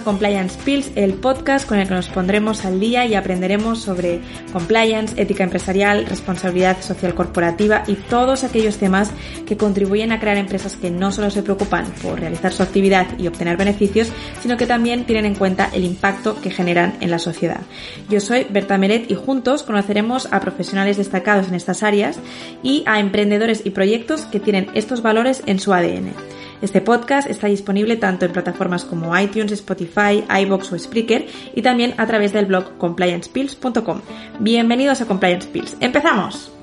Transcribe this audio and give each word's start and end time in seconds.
Compliance 0.00 0.58
Pills, 0.64 0.90
el 0.94 1.14
podcast 1.14 1.68
con 1.68 1.78
el 1.78 1.88
que 1.88 1.94
nos 1.94 2.08
pondremos 2.08 2.64
al 2.64 2.80
día 2.80 3.06
y 3.06 3.14
aprenderemos 3.14 3.80
sobre 3.80 4.20
compliance, 4.52 5.20
ética 5.20 5.44
empresarial, 5.44 6.06
responsabilidad 6.06 6.80
social 6.82 7.14
corporativa 7.14 7.82
y 7.86 7.94
todos 7.94 8.44
aquellos 8.44 8.76
temas 8.76 9.10
que 9.46 9.56
contribuyen 9.56 10.12
a 10.12 10.20
crear 10.20 10.36
empresas 10.36 10.76
que 10.76 10.90
no 10.90 11.12
solo 11.12 11.30
se 11.30 11.42
preocupan 11.42 11.86
por 12.02 12.20
realizar 12.20 12.52
su 12.52 12.62
actividad 12.62 13.06
y 13.18 13.26
obtener 13.26 13.56
beneficios, 13.56 14.08
sino 14.42 14.56
que 14.56 14.66
también 14.66 15.04
tienen 15.04 15.26
en 15.26 15.34
cuenta 15.34 15.70
el 15.72 15.84
impacto 15.84 16.40
que 16.40 16.50
generan 16.50 16.96
en 17.00 17.10
la 17.10 17.18
sociedad. 17.18 17.60
Yo 18.08 18.20
soy 18.20 18.46
Berta 18.50 18.78
Meret 18.78 19.10
y 19.10 19.14
juntos 19.14 19.62
conoceremos 19.62 20.28
a 20.32 20.40
profesionales 20.40 20.96
destacados 20.96 21.48
en 21.48 21.54
estas 21.54 21.82
áreas 21.82 22.18
y 22.62 22.82
a 22.86 23.00
emprendedores 23.00 23.64
y 23.64 23.70
proyectos 23.70 24.22
que 24.26 24.40
tienen 24.40 24.68
estos 24.74 25.02
valores 25.02 25.42
en 25.46 25.58
su 25.58 25.72
ADN. 25.72 26.37
Este 26.60 26.80
podcast 26.80 27.28
está 27.30 27.46
disponible 27.46 27.96
tanto 27.96 28.26
en 28.26 28.32
plataformas 28.32 28.84
como 28.84 29.16
iTunes, 29.16 29.52
Spotify, 29.52 30.24
iBox 30.42 30.72
o 30.72 30.78
Spreaker 30.78 31.26
y 31.54 31.62
también 31.62 31.94
a 31.98 32.06
través 32.06 32.32
del 32.32 32.46
blog 32.46 32.76
compliancepills.com. 32.78 34.00
Bienvenidos 34.40 35.00
a 35.00 35.06
Compliance 35.06 35.48
Pills. 35.48 35.76
¡Empezamos! 35.80 36.57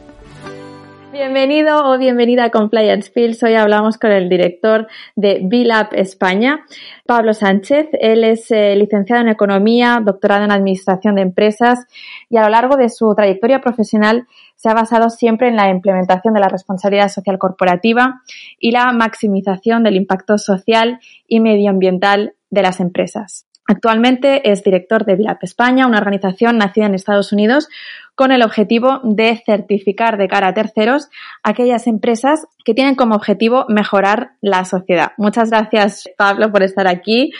Bienvenido 1.16 1.90
o 1.90 1.98
bienvenida 1.98 2.44
a 2.44 2.50
Compliance 2.50 3.10
Pills. 3.10 3.42
Hoy 3.42 3.54
hablamos 3.54 3.98
con 3.98 4.12
el 4.12 4.28
director 4.28 4.90
de 5.16 5.40
BILAB 5.41 5.94
España, 5.94 6.66
Pablo 7.05 7.34
Sánchez. 7.34 7.88
Él 7.94 8.26
es 8.26 8.52
eh, 8.52 8.76
licenciado 8.76 9.21
en 9.21 9.30
Economía, 9.30 10.02
doctorado 10.04 10.43
en 10.43 10.52
Administración 10.52 11.16
de 11.16 11.21
Empresas 11.21 11.86
y 12.30 12.36
a 12.36 12.43
lo 12.43 12.49
largo 12.49 12.76
de 12.76 12.90
su 12.90 13.16
trayectoria 13.16 13.62
profesional 13.62 14.27
se 14.58 14.68
ha 14.68 14.74
basado 14.74 15.10
siempre 15.10 15.48
en 15.48 15.55
la 15.55 15.70
implementación 15.70 16.34
de 16.34 16.41
la 16.41 16.49
responsabilidad 16.49 17.08
social 17.08 17.40
corporativa 17.40 18.21
y 18.60 18.71
la 18.71 18.91
maximización 18.91 19.84
del 19.84 19.96
impacto 19.96 20.38
social 20.38 20.99
y 21.30 21.40
medioambiental 21.40 22.34
de 22.49 22.62
las 22.62 22.82
empresas. 22.82 23.48
Actualmente 23.68 24.52
es 24.52 24.63
director 24.63 25.05
de 25.05 25.16
BILAB 25.16 25.40
España, 25.41 25.88
una 25.88 25.98
organización 25.98 26.58
nacida 26.58 26.85
en 26.85 26.94
Estados 26.94 27.34
Unidos 27.34 27.68
con 28.13 28.32
el 28.32 28.44
objetivo 28.44 28.99
de 29.04 29.41
certificar 29.44 30.18
de 30.18 30.27
cara 30.27 30.49
a 30.49 30.54
terceros 30.54 31.10
aquellas 31.41 31.88
empresas 31.88 32.46
que 32.63 32.76
tienen 32.76 32.96
como 32.96 33.16
objetivo 33.16 33.66
mejorar 33.68 34.34
la 34.41 34.66
sociedad. 34.66 35.13
Muchas 35.18 35.49
gracias, 35.49 36.08
Pablo, 36.16 36.52
por 36.52 36.62
estar 36.62 36.88
aquí. 36.88 37.32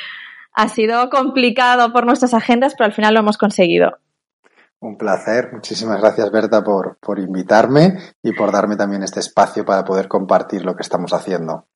Ha 0.54 0.68
sido 0.70 1.10
complicado 1.10 1.94
por 1.94 2.06
nuestras 2.06 2.34
agendas, 2.34 2.74
pero 2.76 2.86
al 2.86 2.94
final 2.94 3.14
lo 3.14 3.20
hemos 3.20 3.38
conseguido. 3.38 4.00
Un 4.80 4.98
placer. 4.98 5.50
Muchísimas 5.54 6.02
gracias, 6.02 6.32
Berta, 6.32 6.64
por, 6.64 6.98
por 7.00 7.20
invitarme 7.20 7.98
y 8.24 8.34
por 8.34 8.52
darme 8.52 8.76
también 8.76 9.04
este 9.04 9.20
espacio 9.20 9.64
para 9.64 9.84
poder 9.84 10.08
compartir 10.08 10.66
lo 10.66 10.76
que 10.76 10.82
estamos 10.82 11.14
haciendo. 11.14 11.68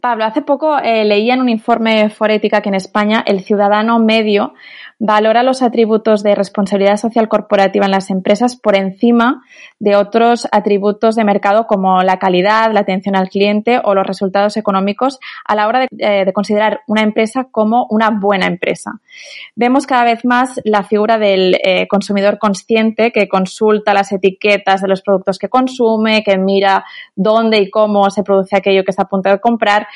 Pablo, 0.00 0.24
hace 0.24 0.42
poco 0.42 0.78
eh, 0.78 1.04
leía 1.04 1.34
en 1.34 1.40
un 1.40 1.48
informe 1.48 2.10
Forética 2.10 2.60
que 2.60 2.68
en 2.68 2.74
España 2.74 3.22
el 3.26 3.40
ciudadano 3.40 3.98
medio 3.98 4.54
valora 5.00 5.42
los 5.42 5.62
atributos 5.62 6.22
de 6.22 6.34
responsabilidad 6.34 6.98
social 6.98 7.26
corporativa 7.26 7.86
en 7.86 7.90
las 7.90 8.10
empresas 8.10 8.54
por 8.54 8.76
encima 8.76 9.42
de 9.78 9.96
otros 9.96 10.46
atributos 10.52 11.16
de 11.16 11.24
mercado 11.24 11.66
como 11.66 12.02
la 12.02 12.18
calidad, 12.18 12.70
la 12.72 12.80
atención 12.80 13.16
al 13.16 13.30
cliente 13.30 13.80
o 13.82 13.94
los 13.94 14.06
resultados 14.06 14.58
económicos 14.58 15.18
a 15.46 15.54
la 15.54 15.68
hora 15.68 15.80
de, 15.80 15.88
eh, 15.98 16.32
considerar 16.34 16.82
una 16.86 17.00
empresa 17.00 17.48
como 17.50 17.86
una 17.88 18.10
buena 18.10 18.46
empresa. 18.46 19.00
Vemos 19.56 19.86
cada 19.86 20.04
vez 20.04 20.24
más 20.26 20.60
la 20.64 20.84
figura 20.84 21.16
del 21.16 21.56
eh, 21.64 21.88
consumidor 21.88 22.38
consciente 22.38 23.10
que 23.10 23.26
consulta 23.26 23.94
las 23.94 24.12
etiquetas 24.12 24.82
de 24.82 24.88
los 24.88 25.00
productos 25.00 25.38
que 25.38 25.48
consume, 25.48 26.22
que 26.22 26.36
mira 26.36 26.84
dónde 27.16 27.58
y 27.58 27.70
cómo 27.70 28.10
se 28.10 28.22
produce 28.22 28.54
aquello 28.54 28.84
que 28.84 28.90
está 28.90 29.04
a 29.04 29.08
punto 29.08 29.30
de 29.30 29.40
comprar 29.40 29.86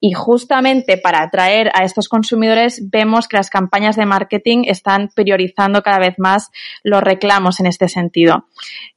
y 0.00 0.12
justamente 0.12 0.96
para 0.96 1.22
atraer 1.22 1.70
a 1.74 1.84
estos 1.84 2.08
consumidores 2.08 2.88
vemos 2.90 3.28
que 3.28 3.36
las 3.36 3.50
campañas 3.50 3.96
de 3.96 4.06
marketing 4.06 4.64
están 4.66 5.10
priorizando 5.14 5.82
cada 5.82 5.98
vez 5.98 6.14
más 6.18 6.50
los 6.82 7.02
reclamos 7.02 7.60
en 7.60 7.66
este 7.66 7.86
sentido. 7.88 8.46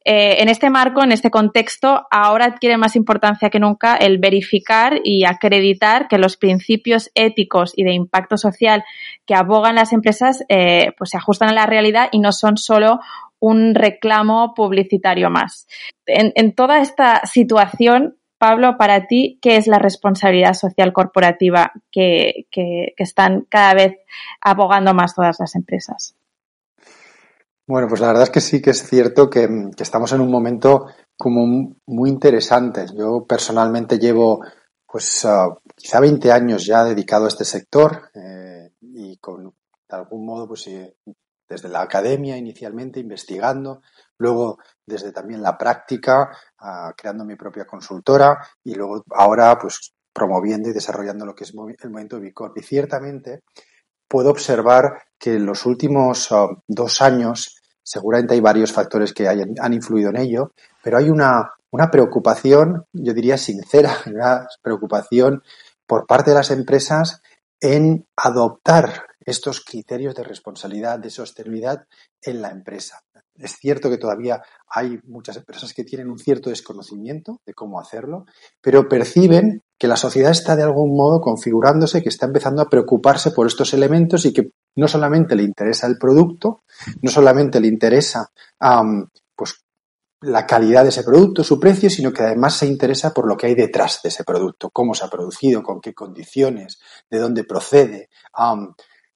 Eh, 0.06 0.38
en 0.42 0.48
este 0.48 0.70
marco, 0.70 1.04
en 1.04 1.12
este 1.12 1.30
contexto, 1.30 2.08
ahora 2.10 2.46
adquiere 2.46 2.78
más 2.78 2.96
importancia 2.96 3.50
que 3.50 3.60
nunca 3.60 3.96
el 3.96 4.18
verificar 4.18 5.02
y 5.04 5.26
acreditar 5.26 6.08
que 6.08 6.18
los 6.18 6.38
principios 6.38 7.12
éticos 7.16 7.74
y 7.76 7.84
de 7.84 7.94
impacto 7.94 8.38
social 8.38 8.86
que 9.26 9.36
abogan 9.36 9.76
las 9.76 9.92
empresas 9.92 10.46
eh, 10.48 10.94
pues 10.98 11.10
se 11.10 11.18
ajustan 11.18 11.50
a 11.50 11.54
la 11.54 11.66
realidad 11.66 12.08
y 12.14 12.20
no 12.20 12.32
son 12.32 12.58
solo 12.58 13.00
un 13.40 13.76
reclamo 13.76 14.54
publicitario 14.56 15.30
más. 15.30 15.68
En, 16.06 16.32
en 16.36 16.56
toda 16.56 16.80
esta 16.80 17.22
situación, 17.26 18.16
Pablo, 18.38 18.78
para 18.78 19.08
ti, 19.08 19.40
¿qué 19.42 19.58
es 19.58 19.68
la 19.68 19.80
responsabilidad 19.80 20.54
social 20.54 20.92
corporativa 20.92 21.72
que, 21.92 22.46
están 22.98 23.46
cada 23.50 23.74
vez 23.74 23.98
abogando 24.42 24.94
más 24.94 25.16
todas 25.16 25.40
las 25.40 25.56
empresas? 25.56 26.16
Bueno, 27.66 27.88
pues 27.88 28.02
la 28.02 28.08
verdad 28.08 28.24
es 28.24 28.30
que 28.30 28.42
sí 28.42 28.62
que 28.62 28.72
es 28.72 28.88
cierto 28.88 29.30
que, 29.30 29.48
estamos 29.78 30.12
en 30.12 30.22
un 30.22 30.30
momento 30.30 30.88
como 31.18 31.76
muy 31.86 32.10
interesante. 32.10 32.86
Yo 32.98 33.26
personalmente 33.26 33.98
llevo 33.98 34.42
pues 34.86 35.26
ah, 35.26 35.48
quizá 35.76 36.00
20 36.00 36.32
años 36.32 36.66
ya 36.66 36.84
dedicado 36.84 37.26
a 37.26 37.30
este 37.30 37.46
sector 37.46 38.12
eh, 38.14 38.74
y 38.82 39.18
con 39.18 39.46
de 39.46 39.96
algún 39.96 40.26
modo 40.26 40.48
pues 40.48 40.70
desde 41.48 41.70
la 41.70 41.82
academia 41.82 42.38
inicialmente 42.38 43.00
investigando, 43.00 43.82
luego 44.20 44.60
desde 44.86 45.12
también 45.12 45.42
la 45.42 45.58
práctica, 45.58 46.30
ah, 46.60 46.94
creando 46.96 47.26
mi 47.26 47.36
propia 47.36 47.66
consultora 47.66 48.46
y 48.64 48.76
luego 48.76 49.04
ahora 49.12 49.58
pues 49.58 49.94
promoviendo 50.14 50.70
y 50.70 50.74
desarrollando 50.74 51.26
lo 51.26 51.34
que 51.34 51.44
es 51.44 51.52
el 51.52 51.90
movimiento 51.90 52.20
Bicorp. 52.20 52.58
Y 52.58 52.64
ciertamente 52.64 53.42
puedo 54.08 54.30
observar 54.30 55.02
que 55.18 55.36
en 55.36 55.46
los 55.46 55.66
últimos 55.66 56.32
ah, 56.32 56.48
dos 56.68 57.02
años, 57.02 57.62
seguramente 57.82 58.34
hay 58.34 58.42
varios 58.42 58.72
factores 58.72 59.14
que 59.14 59.28
han 59.28 59.74
influido 59.74 60.10
en 60.10 60.18
ello, 60.18 60.52
pero 60.84 60.98
hay 60.98 61.10
una, 61.10 61.54
una 61.72 61.90
preocupación, 61.90 62.86
yo 62.94 63.14
diría 63.14 63.38
sincera, 63.38 63.98
una 64.06 64.48
preocupación 64.62 65.42
por 65.88 66.06
parte 66.06 66.32
de 66.32 66.38
las 66.38 66.52
empresas 66.52 67.22
en 67.60 68.06
adoptar 68.16 69.08
estos 69.26 69.64
criterios 69.64 70.16
de 70.16 70.24
responsabilidad, 70.24 71.00
de 71.00 71.10
sostenibilidad 71.10 71.86
en 72.22 72.42
la 72.42 72.50
empresa. 72.50 73.02
Es 73.36 73.54
cierto 73.54 73.90
que 73.90 73.98
todavía 73.98 74.42
hay 74.68 75.00
muchas 75.06 75.38
empresas 75.38 75.74
que 75.74 75.84
tienen 75.84 76.10
un 76.10 76.20
cierto 76.20 76.50
desconocimiento 76.50 77.42
de 77.46 77.54
cómo 77.54 77.80
hacerlo, 77.80 78.26
pero 78.62 78.88
perciben 78.88 79.64
que 79.78 79.88
la 79.88 79.98
sociedad 79.98 80.32
está 80.32 80.56
de 80.56 80.64
algún 80.64 80.96
modo 80.96 81.20
configurándose, 81.20 82.04
que 82.04 82.10
está 82.10 82.28
empezando 82.28 82.62
a 82.62 82.70
preocuparse 82.70 83.32
por 83.32 83.48
estos 83.48 83.74
elementos 83.74 84.26
y 84.26 84.34
que 84.34 84.52
no 84.76 84.88
solamente 84.88 85.36
le 85.36 85.44
interesa 85.44 85.88
el 85.88 85.98
producto, 85.98 86.64
no 87.02 87.10
solamente 87.10 87.60
le 87.60 87.68
interesa 87.68 88.30
pues, 89.36 89.64
la 90.22 90.46
calidad 90.46 90.84
de 90.84 90.90
ese 90.90 91.04
producto, 91.04 91.44
su 91.44 91.60
precio, 91.60 91.90
sino 91.90 92.14
que 92.14 92.24
además 92.24 92.56
se 92.56 92.68
interesa 92.68 93.14
por 93.14 93.28
lo 93.28 93.36
que 93.36 93.48
hay 93.48 93.56
detrás 93.56 94.00
de 94.04 94.10
ese 94.10 94.24
producto, 94.24 94.70
cómo 94.72 94.94
se 94.94 95.06
ha 95.06 95.10
producido, 95.10 95.64
con 95.64 95.82
qué 95.82 95.94
condiciones, 95.94 96.80
de 97.10 97.20
dónde 97.20 97.44
procede, 97.44 98.10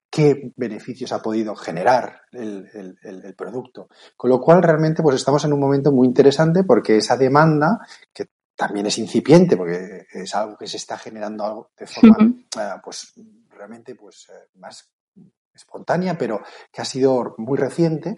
qué 0.09 0.51
beneficios 0.56 1.12
ha 1.12 1.22
podido 1.22 1.56
generar 1.56 2.22
el, 2.31 3.35
producto. 3.38 3.90
Con 4.16 4.29
lo 4.29 4.40
cual, 4.40 4.63
realmente, 4.63 5.01
pues 5.03 5.16
estamos 5.16 5.44
en 5.45 5.53
un 5.53 5.59
momento 5.59 5.91
muy 5.91 6.07
interesante 6.07 6.63
porque 6.63 6.97
esa 6.97 7.18
demanda, 7.18 7.79
que 8.13 8.29
también 8.56 8.88
es 8.88 8.97
incipiente, 8.97 9.56
porque 9.56 10.06
es 10.12 10.34
algo 10.35 10.57
que 10.57 10.68
se 10.68 10.77
está 10.77 10.98
generando 10.98 11.45
algo 11.45 11.71
de 11.77 11.88
forma, 11.88 12.18
eh, 12.21 12.80
pues, 12.83 13.13
realmente, 13.50 13.95
pues, 13.95 14.27
eh, 14.30 14.50
más 14.56 14.89
espontánea, 15.54 16.18
pero 16.18 16.42
que 16.71 16.81
ha 16.81 16.86
sido 16.86 17.36
muy 17.38 17.57
reciente, 17.57 18.18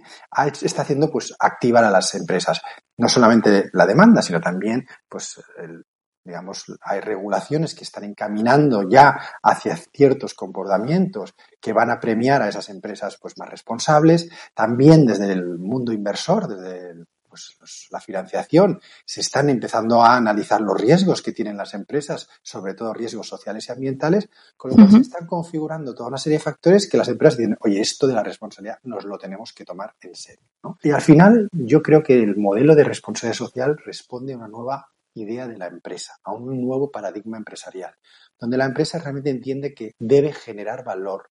está 0.62 0.82
haciendo 0.82 1.10
pues 1.10 1.34
activar 1.40 1.84
a 1.86 1.90
las 1.90 2.14
empresas. 2.16 2.62
No 2.98 3.08
solamente 3.08 3.70
la 3.72 3.86
demanda, 3.86 4.22
sino 4.22 4.42
también 4.42 4.86
pues 5.08 5.42
el, 5.58 5.86
digamos, 6.30 6.66
hay 6.82 7.02
regulaciones 7.02 7.76
que 7.76 7.84
están 7.84 8.04
encaminando 8.04 8.88
ya 8.88 9.20
hacia 9.44 9.76
ciertos 9.76 10.34
comportamientos 10.34 11.34
que 11.60 11.74
van 11.74 11.90
a 11.90 12.00
premiar 12.00 12.42
a 12.42 12.50
esas 12.50 12.70
empresas 12.70 13.18
pues, 13.22 13.38
más 13.38 13.50
responsables. 13.50 14.30
También 14.54 15.06
desde 15.06 15.34
el 15.34 15.58
mundo 15.58 15.92
inversor, 15.92 16.48
desde 16.48 17.06
pues, 17.28 17.88
la 17.92 18.00
financiación, 18.00 18.80
se 19.06 19.22
están 19.22 19.50
empezando 19.50 20.02
a 20.04 20.16
analizar 20.16 20.62
los 20.62 20.80
riesgos 20.80 21.22
que 21.22 21.32
tienen 21.32 21.58
las 21.58 21.74
empresas, 21.74 22.30
sobre 22.42 22.74
todo 22.74 22.94
riesgos 22.94 23.28
sociales 23.28 23.68
y 23.68 23.72
ambientales, 23.72 24.30
con 24.58 24.72
lo 24.72 24.78
cual 24.78 24.92
se 24.92 24.98
están 25.00 25.28
configurando 25.28 25.94
toda 25.94 26.10
una 26.10 26.18
serie 26.18 26.38
de 26.38 26.44
factores 26.44 26.90
que 26.90 26.98
las 26.98 27.08
empresas 27.08 27.38
dicen, 27.38 27.58
oye, 27.62 27.82
esto 27.82 28.08
de 28.08 28.14
la 28.14 28.24
responsabilidad 28.24 28.80
nos 28.84 29.06
lo 29.06 29.18
tenemos 29.18 29.54
que 29.54 29.66
tomar 29.66 29.94
en 30.02 30.16
serio. 30.16 30.44
Y 30.84 30.92
al 30.92 31.02
final, 31.02 31.48
yo 31.52 31.82
creo 31.82 32.04
que 32.04 32.22
el 32.22 32.38
modelo 32.38 32.76
de 32.76 32.84
responsabilidad 32.84 33.38
social 33.38 33.78
responde 33.84 34.34
a 34.34 34.38
una 34.38 34.48
nueva 34.48 34.90
idea 35.22 35.48
de 35.48 35.58
la 35.58 35.68
empresa, 35.68 36.16
a 36.24 36.34
un 36.34 36.62
nuevo 36.62 36.92
paradigma 36.92 37.38
empresarial, 37.38 37.94
donde 38.40 38.58
la 38.58 38.66
empresa 38.66 39.00
realmente 39.00 39.30
entiende 39.30 39.74
que 39.74 39.94
debe 40.00 40.34
generar 40.34 40.84
valor 40.84 41.30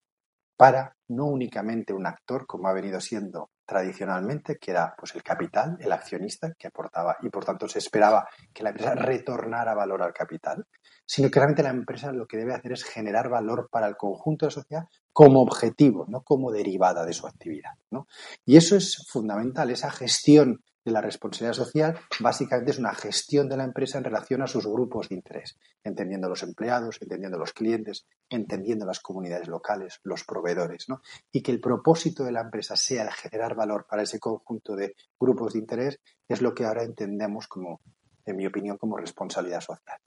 para 0.59 0.97
no 1.07 1.27
únicamente 1.27 1.93
un 1.93 2.07
actor, 2.07 2.45
como 2.47 2.69
ha 2.69 2.73
venido 2.73 3.01
siendo 3.01 3.51
tradicionalmente, 3.65 4.59
que 4.59 4.73
era 4.73 4.95
pues 4.99 5.15
el 5.15 5.23
capital, 5.23 5.77
el 5.79 5.93
accionista 5.93 6.53
que 6.59 6.67
aportaba 6.67 7.17
y 7.23 7.29
por 7.29 7.45
tanto 7.45 7.69
se 7.69 7.79
esperaba 7.79 8.27
que 8.53 8.65
la 8.65 8.71
empresa 8.71 8.95
retornara 8.95 9.75
valor 9.75 10.03
al 10.03 10.13
capital, 10.13 10.67
sino 11.07 11.31
que 11.31 11.39
realmente 11.39 11.63
la 11.63 11.71
empresa 11.71 12.11
lo 12.13 12.27
que 12.27 12.39
debe 12.39 12.55
hacer 12.55 12.73
es 12.73 12.83
generar 12.83 13.29
valor 13.29 13.69
para 13.71 13.87
el 13.87 13.97
conjunto 13.97 14.47
de 14.47 14.49
la 14.49 14.55
sociedad 14.55 14.85
como 15.13 15.43
objetivo, 15.43 16.07
no 16.09 16.23
como 16.23 16.51
derivada 16.51 17.05
de 17.05 17.13
su 17.13 17.27
actividad. 17.27 17.73
¿no? 17.91 18.09
Y 18.45 18.57
eso 18.57 18.75
es 18.75 19.07
fundamental, 19.07 19.71
esa 19.71 19.91
gestión 19.91 20.65
la 20.91 21.01
responsabilidad 21.01 21.55
social 21.55 21.99
básicamente 22.21 22.71
es 22.73 22.79
una 22.79 22.95
gestión 22.95 23.49
de 23.49 23.57
la 23.57 23.65
empresa 23.65 23.99
en 23.99 24.05
relación 24.05 24.43
a 24.43 24.47
sus 24.47 24.67
grupos 24.67 25.09
de 25.09 25.17
interés, 25.17 25.59
entendiendo 25.85 26.27
a 26.27 26.31
los 26.31 26.43
empleados, 26.43 26.99
entendiendo 27.01 27.37
a 27.37 27.41
los 27.41 27.53
clientes, 27.53 28.07
entendiendo 28.29 28.87
las 28.87 29.01
comunidades 29.01 29.49
locales, 29.49 30.01
los 30.03 30.25
proveedores, 30.25 30.89
¿no? 30.89 31.01
Y 31.33 31.43
que 31.43 31.53
el 31.53 31.61
propósito 31.61 32.25
de 32.25 32.33
la 32.33 32.43
empresa 32.43 32.77
sea 32.77 33.05
el 33.05 33.13
generar 33.13 33.55
valor 33.55 33.87
para 33.89 34.03
ese 34.03 34.19
conjunto 34.19 34.77
de 34.77 34.95
grupos 35.19 35.53
de 35.53 35.61
interés 35.61 36.01
es 36.29 36.43
lo 36.43 36.55
que 36.55 36.65
ahora 36.65 36.83
entendemos 36.83 37.49
como, 37.49 37.81
en 38.25 38.37
mi 38.37 38.47
opinión, 38.47 38.77
como 38.77 38.97
responsabilidad 38.97 39.61
social. 39.61 39.99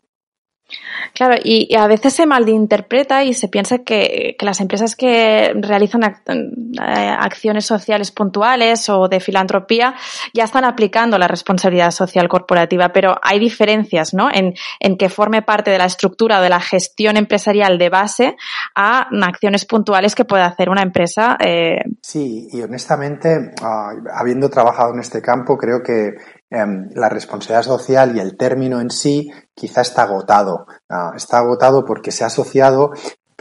Claro, 1.14 1.36
y, 1.44 1.76
a 1.76 1.88
veces 1.88 2.14
se 2.14 2.26
malinterpreta 2.26 3.24
y 3.24 3.34
se 3.34 3.48
piensa 3.48 3.80
que, 3.80 4.36
las 4.40 4.60
empresas 4.60 4.96
que 4.96 5.54
realizan 5.56 6.04
eh, 6.04 7.16
acciones 7.20 7.66
sociales 7.66 8.12
puntuales 8.12 8.90
o 8.90 9.08
de 9.08 9.20
filantropía 9.20 9.96
ya 10.34 10.44
están 10.44 10.66
aplicando 10.66 11.18
la 11.18 11.28
responsabilidad 11.28 11.92
social 11.92 12.28
corporativa, 12.28 12.90
pero 12.90 13.16
hay 13.22 13.40
diferencias, 13.40 14.14
¿no? 14.14 14.30
En, 14.32 14.54
que 14.98 15.10
forme 15.10 15.42
parte 15.42 15.72
de 15.72 15.78
la 15.78 15.86
estructura 15.86 16.40
o 16.40 16.42
de 16.44 16.50
la 16.50 16.60
gestión 16.60 17.18
empresarial 17.18 17.78
de 17.78 17.90
base 17.90 18.36
a 18.76 19.08
acciones 19.24 19.66
puntuales 19.66 20.16
que 20.16 20.26
puede 20.26 20.44
hacer 20.44 20.70
una 20.70 20.82
empresa. 20.82 21.38
Eh, 21.40 21.80
sí, 22.02 22.50
y 22.52 22.62
honestamente, 22.62 23.52
ah, 23.64 23.94
habiendo 24.14 24.50
trabajado 24.50 24.94
en 24.94 25.00
este 25.00 25.22
campo, 25.22 25.58
creo 25.58 25.82
que 25.82 26.16
la 26.52 27.10
responsabilidad 27.10 27.64
social 27.64 28.16
y 28.16 28.20
el 28.20 28.36
término 28.36 28.82
en 28.82 28.90
sí 28.90 29.32
quizá 29.54 29.82
está 29.82 30.04
agotado. 30.04 30.68
Ah, 30.90 31.14
está 31.16 31.40
agotado 31.40 31.86
porque 31.86 32.12
se 32.12 32.24
ha 32.24 32.28
asociado 32.28 32.92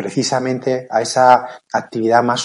precisamente 0.00 0.86
a 0.90 1.02
esa 1.02 1.46
actividad 1.74 2.22
más 2.22 2.40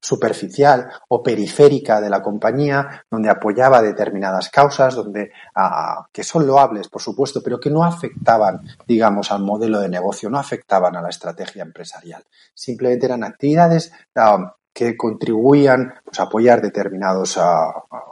superficial 0.00 0.90
o 1.08 1.22
periférica 1.22 2.00
de 2.00 2.10
la 2.10 2.20
compañía, 2.20 3.04
donde 3.08 3.30
apoyaba 3.30 3.80
determinadas 3.80 4.48
causas, 4.48 4.96
donde 4.96 5.30
ah, 5.54 6.08
que 6.12 6.24
son 6.24 6.46
loables, 6.46 6.88
por 6.88 7.00
supuesto, 7.00 7.42
pero 7.44 7.60
que 7.60 7.70
no 7.70 7.84
afectaban, 7.84 8.62
digamos, 8.88 9.30
al 9.30 9.42
modelo 9.42 9.78
de 9.78 9.88
negocio, 9.88 10.30
no 10.30 10.38
afectaban 10.38 10.96
a 10.96 11.02
la 11.02 11.10
estrategia 11.10 11.62
empresarial. 11.62 12.24
Simplemente 12.54 13.06
eran 13.06 13.22
actividades 13.22 13.92
ah, 14.16 14.56
que 14.72 14.96
contribuían 14.96 15.94
pues, 16.04 16.20
a 16.20 16.24
apoyar 16.24 16.62
determinadas 16.62 17.38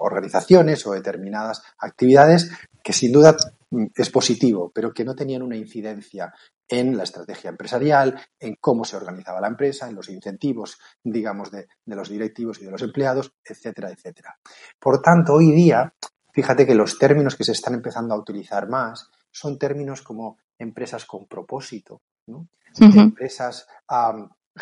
organizaciones 0.01 0.87
o 0.87 0.93
determinadas 0.93 1.63
actividades 1.79 2.51
que 2.83 2.93
sin 2.93 3.13
duda 3.13 3.37
mm, 3.71 3.87
es 3.95 4.11
positivo, 4.11 4.71
pero 4.75 4.93
que 4.93 5.05
no 5.05 5.15
tenían 5.15 5.43
una 5.43 5.57
incidencia 5.57 6.33
en 6.69 6.97
la 6.97 7.05
estrategia 7.05 7.51
empresarial, 7.51 8.21
en 8.39 8.57
cómo 8.61 8.85
se 8.85 8.97
organizaba 8.97 9.41
la 9.41 9.49
empresa, 9.49 9.89
en 9.89 9.95
los 9.95 10.11
incentivos, 10.11 10.79
digamos, 11.03 11.51
de, 11.51 11.69
de 11.85 11.97
los 11.97 12.11
directivos 12.11 12.61
y 12.61 12.65
de 12.65 12.71
los 12.71 12.83
empleados, 12.83 13.33
etcétera, 13.45 13.91
etcétera. 13.91 14.39
Por 14.79 15.01
tanto, 15.01 15.35
hoy 15.35 15.51
día, 15.53 15.95
fíjate 16.33 16.67
que 16.67 16.75
los 16.75 16.99
términos 16.99 17.37
que 17.37 17.45
se 17.45 17.53
están 17.53 17.75
empezando 17.75 18.15
a 18.15 18.19
utilizar 18.19 18.69
más 18.69 19.11
son 19.31 19.59
términos 19.59 20.03
como 20.03 20.39
empresas 20.59 21.05
con 21.07 21.27
propósito, 21.27 22.03
¿no? 22.27 22.49
empresas 22.81 23.67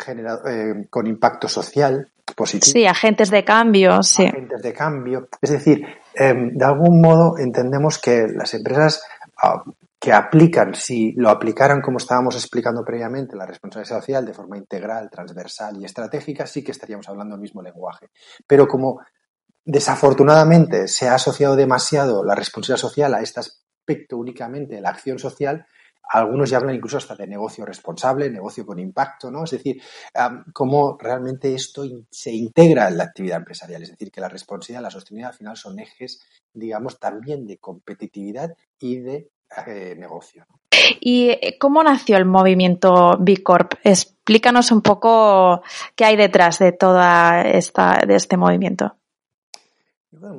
eh, 0.07 0.87
con 0.89 1.07
impacto 1.07 1.47
social 1.47 2.11
positivo. 2.35 2.73
Sí, 2.73 2.85
agentes 2.85 3.29
de 3.29 3.43
cambio, 3.43 4.03
sí. 4.03 4.25
Agentes 4.25 4.61
de 4.61 4.73
cambio. 4.73 5.29
Es 5.41 5.49
decir, 5.49 5.85
em, 6.13 6.53
de 6.53 6.65
algún 6.65 7.01
modo 7.01 7.37
entendemos 7.37 7.99
que 7.99 8.27
las 8.27 8.53
empresas 8.53 9.01
ah, 9.41 9.63
que 9.99 10.13
aplican, 10.13 10.75
si 10.75 11.13
lo 11.13 11.29
aplicaran 11.29 11.81
como 11.81 11.97
estábamos 11.97 12.35
explicando 12.35 12.83
previamente, 12.85 13.35
la 13.35 13.45
responsabilidad 13.45 13.97
social 13.97 14.25
de 14.25 14.33
forma 14.33 14.57
integral, 14.57 15.09
transversal 15.09 15.77
y 15.81 15.85
estratégica, 15.85 16.45
sí 16.45 16.63
que 16.63 16.71
estaríamos 16.71 17.09
hablando 17.09 17.35
el 17.35 17.41
mismo 17.41 17.61
lenguaje. 17.61 18.09
Pero 18.45 18.67
como 18.67 19.01
desafortunadamente 19.65 20.87
se 20.87 21.07
ha 21.07 21.15
asociado 21.15 21.55
demasiado 21.55 22.23
la 22.23 22.35
responsabilidad 22.35 22.81
social 22.81 23.13
a 23.15 23.21
este 23.21 23.39
aspecto 23.39 24.17
únicamente 24.17 24.75
de 24.75 24.81
la 24.81 24.89
acción 24.89 25.17
social, 25.17 25.65
algunos 26.09 26.49
ya 26.49 26.57
hablan 26.57 26.75
incluso 26.75 26.97
hasta 26.97 27.15
de 27.15 27.27
negocio 27.27 27.65
responsable, 27.65 28.29
negocio 28.29 28.65
con 28.65 28.79
impacto, 28.79 29.29
¿no? 29.29 29.43
Es 29.43 29.51
decir, 29.51 29.81
cómo 30.53 30.97
realmente 30.99 31.53
esto 31.53 31.83
se 32.09 32.31
integra 32.31 32.87
en 32.87 32.97
la 32.97 33.05
actividad 33.05 33.37
empresarial. 33.37 33.83
Es 33.83 33.91
decir, 33.91 34.11
que 34.11 34.21
la 34.21 34.29
responsabilidad 34.29 34.81
y 34.81 34.83
la 34.83 34.91
sostenibilidad 34.91 35.31
al 35.31 35.37
final 35.37 35.57
son 35.57 35.79
ejes, 35.79 36.25
digamos, 36.53 36.99
también 36.99 37.45
de 37.45 37.57
competitividad 37.57 38.55
y 38.79 38.99
de 38.99 39.29
eh, 39.65 39.95
negocio. 39.97 40.45
¿Y 40.99 41.29
eh, 41.29 41.57
cómo 41.59 41.83
nació 41.83 42.17
el 42.17 42.25
movimiento 42.25 43.17
B 43.19 43.43
Corp? 43.43 43.73
Explícanos 43.83 44.71
un 44.71 44.81
poco 44.81 45.61
qué 45.95 46.05
hay 46.05 46.15
detrás 46.15 46.59
de 46.59 46.71
toda 46.71 47.41
esta, 47.41 48.01
de 48.05 48.15
este 48.15 48.37
movimiento. 48.37 48.95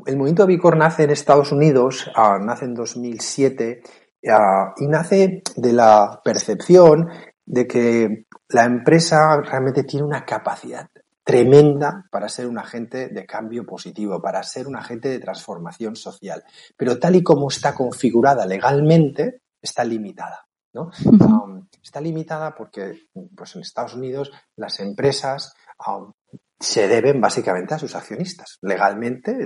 El 0.07 0.17
movimiento 0.17 0.47
B 0.47 0.59
Corp 0.59 0.77
nace 0.77 1.05
en 1.05 1.11
Estados 1.11 1.53
Unidos, 1.53 2.11
ah, 2.15 2.39
nace 2.41 2.65
en 2.65 2.75
2007 2.75 3.83
Ah, 3.83 4.08
y 4.23 4.87
nace 4.87 5.43
de 5.57 5.73
la 5.73 6.21
percepción 6.25 7.09
de 7.47 7.67
que 7.67 8.27
la 8.49 8.65
empresa 8.65 9.41
realmente 9.41 9.85
tiene 9.85 10.07
una 10.07 10.25
capacidad 10.25 10.89
tremenda 11.25 12.07
para 12.11 12.29
ser 12.29 12.47
un 12.47 12.59
agente 12.59 13.09
de 13.09 13.27
cambio 13.27 13.67
positivo, 13.67 14.21
para 14.21 14.43
ser 14.43 14.67
un 14.67 14.77
agente 14.77 15.11
de 15.11 15.19
transformación 15.19 15.95
social. 15.95 16.43
Pero 16.75 16.99
tal 16.99 17.17
y 17.17 17.23
como 17.23 17.49
está 17.49 17.75
configurada 17.75 18.47
legalmente, 18.47 19.43
está 19.61 19.85
limitada. 19.85 20.47
¿no? 20.73 20.91
Um, 21.05 21.67
está 21.83 22.01
limitada 22.01 22.55
porque 22.55 23.09
pues 23.37 23.55
en 23.57 23.63
Estados 23.63 23.95
Unidos 23.95 24.33
las 24.57 24.81
empresas 24.81 25.53
um, 25.87 26.13
se 26.61 26.89
deben 26.89 27.21
básicamente 27.21 27.75
a 27.75 27.79
sus 27.79 27.95
accionistas. 27.95 28.59
Legalmente, 28.63 29.37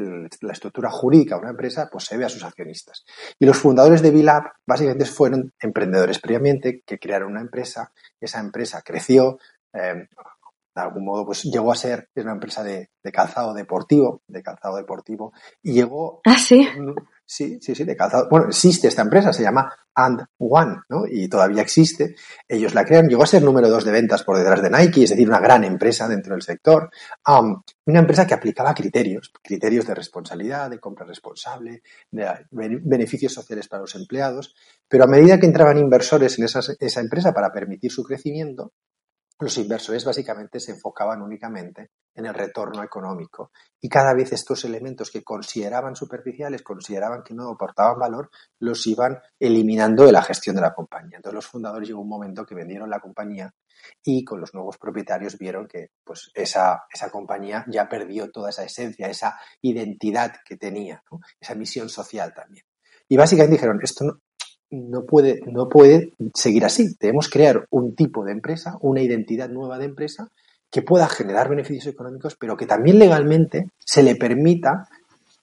la 0.41 0.53
estructura 0.53 0.91
jurídica 0.91 1.35
de 1.35 1.43
una 1.43 1.51
empresa 1.51 1.89
pues, 1.93 2.05
se 2.05 2.15
debe 2.15 2.25
a 2.25 2.31
sus 2.31 2.43
accionistas. 2.43 3.05
Y 3.39 3.45
los 3.45 3.59
fundadores 3.59 4.01
de 4.01 4.11
Bilab 4.11 4.45
básicamente 4.67 5.05
fueron 5.05 5.53
emprendedores 5.61 6.19
previamente 6.19 6.83
que 6.87 6.99
crearon 6.99 7.33
una 7.33 7.43
empresa. 7.43 7.93
Esa 8.19 8.41
empresa 8.41 8.81
creció, 8.83 9.39
eh, 9.75 10.09
de 10.75 10.81
algún 10.81 11.05
modo 11.05 11.27
pues 11.27 11.43
llegó 11.43 11.71
a 11.71 11.77
ser 11.77 12.09
una 12.17 12.33
empresa 12.33 12.63
de, 12.63 12.89
calzado 13.13 13.53
deportivo, 13.53 14.23
de 14.27 14.43
calzado 14.43 14.77
deportivo, 14.77 15.35
y 15.63 15.75
llegó... 15.75 16.23
¿Ah, 16.25 16.39
sí? 16.39 16.67
Sí, 17.35 17.59
sí, 17.63 17.75
sí, 17.75 17.85
de 17.85 17.97
calzado. 17.97 18.29
Bueno, 18.29 18.49
existe 18.49 18.89
esta 18.89 19.01
empresa, 19.01 19.33
se 19.33 19.43
llama 19.43 19.73
And 19.95 20.21
One, 20.37 20.83
¿no? 20.91 21.05
Y 21.11 21.29
todavía 21.31 21.63
existe. 21.63 22.15
Ellos 22.47 22.75
la 22.75 22.85
crean, 22.85 23.09
llegó 23.09 23.23
a 23.23 23.27
ser 23.27 23.43
número 23.43 23.71
dos 23.71 23.87
de 23.87 23.91
ventas 23.91 24.23
por 24.23 24.37
detrás 24.37 24.61
de 24.61 24.69
Nike, 24.69 25.05
es 25.05 25.11
decir, 25.11 25.27
una 25.27 25.41
gran 25.41 25.65
empresa 25.65 26.07
dentro 26.07 26.35
del 26.35 26.43
sector. 26.43 26.91
una 27.87 28.01
empresa 28.01 28.27
que 28.27 28.35
aplicaba 28.35 28.75
criterios, 28.75 29.33
criterios 29.43 29.87
de 29.87 29.95
responsabilidad, 29.95 30.69
de 30.69 30.79
compra 30.79 31.07
responsable, 31.07 31.83
de 32.11 32.47
beneficios 32.51 33.33
sociales 33.33 33.67
para 33.67 33.81
los 33.81 33.95
empleados. 33.95 34.55
Pero 34.87 35.05
a 35.05 35.07
medida 35.07 35.41
que 35.41 35.47
entraban 35.47 35.79
inversores 35.79 36.39
en 36.39 36.45
esa 36.45 37.01
empresa 37.01 37.33
para 37.33 37.51
permitir 37.51 37.91
su 37.91 38.03
crecimiento, 38.05 38.75
los 39.43 39.59
inversores 39.59 40.05
básicamente 40.05 40.61
se 40.61 40.73
enfocaban 40.73 41.21
únicamente 41.21 41.91
en 42.15 42.27
el 42.27 42.35
retorno 42.35 42.83
económico 42.83 43.51
y 43.81 43.89
cada 43.89 44.15
vez 44.15 44.33
estos 44.33 44.65
elementos 44.65 45.11
que 45.11 45.23
consideraban 45.23 45.97
superficiales, 45.97 46.63
consideraban 46.63 47.23
que 47.23 47.35
no 47.35 47.51
aportaban 47.51 47.99
valor, 47.99 48.31
los 48.61 48.87
iban 48.87 49.19
eliminando 49.39 50.07
de 50.07 50.13
la 50.13 50.23
gestión 50.23 50.57
de 50.57 50.63
la 50.63 50.75
compañía. 50.75 51.17
Entonces 51.17 51.35
los 51.35 51.47
fundadores 51.47 51.89
llegó 51.89 52.01
un 52.01 52.09
momento 52.09 52.47
que 52.47 52.55
vendieron 52.55 52.89
la 52.89 53.01
compañía 53.01 53.53
y 54.05 54.25
con 54.25 54.41
los 54.41 54.55
nuevos 54.55 54.79
propietarios 54.79 55.39
vieron 55.39 55.67
que 55.67 55.91
pues, 56.05 56.31
esa, 56.35 56.85
esa 56.93 57.11
compañía 57.11 57.65
ya 57.69 57.89
perdió 57.89 58.31
toda 58.31 58.51
esa 58.51 58.65
esencia, 58.65 59.09
esa 59.09 59.39
identidad 59.61 60.37
que 60.45 60.57
tenía, 60.57 61.03
esa 61.41 61.55
misión 61.55 61.89
social 61.89 62.33
también. 62.35 62.65
Y 63.09 63.17
básicamente 63.17 63.57
dijeron, 63.57 63.81
esto 63.83 64.05
no, 64.05 64.21
no 64.73 65.05
puede, 65.05 65.41
no 65.47 65.69
puede 65.69 66.13
seguir 66.35 66.65
así. 66.65 66.97
Debemos 66.99 67.29
crear 67.29 67.67
un 67.71 67.95
tipo 67.95 68.25
de 68.25 68.33
empresa, 68.33 68.79
una 68.81 69.03
identidad 69.03 69.49
nueva 69.49 69.79
de 69.79 69.85
empresa 69.85 70.29
que 70.71 70.83
pueda 70.83 71.07
generar 71.07 71.49
beneficios 71.51 71.87
económicos, 71.87 72.37
pero 72.37 72.57
que 72.57 72.67
también 72.67 72.99
legalmente 72.99 73.69
se 73.79 74.03
le 74.03 74.17
permita 74.17 74.89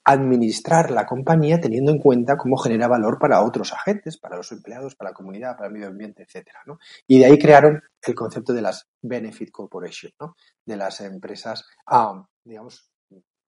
administrar 0.02 0.90
la 0.90 1.06
compañía 1.06 1.60
teniendo 1.60 1.92
en 1.92 1.98
cuenta 1.98 2.36
cómo 2.36 2.56
genera 2.56 2.88
valor 2.88 3.18
para 3.18 3.42
otros 3.42 3.72
agentes, 3.72 4.18
para 4.18 4.36
los 4.36 4.50
empleados, 4.50 4.96
para 4.96 5.10
la 5.10 5.14
comunidad, 5.14 5.56
para 5.56 5.68
el 5.68 5.74
medio 5.74 5.88
ambiente, 5.88 6.24
etcétera, 6.24 6.60
Y 7.06 7.18
de 7.18 7.26
ahí 7.26 7.38
crearon 7.38 7.80
el 8.02 8.14
concepto 8.14 8.52
de 8.52 8.62
las 8.62 8.88
benefit 9.02 9.50
corporation, 9.52 10.12
¿no? 10.18 10.36
De 10.64 10.76
las 10.76 11.00
empresas, 11.00 11.64
ah, 11.86 12.26
digamos, 12.44 12.90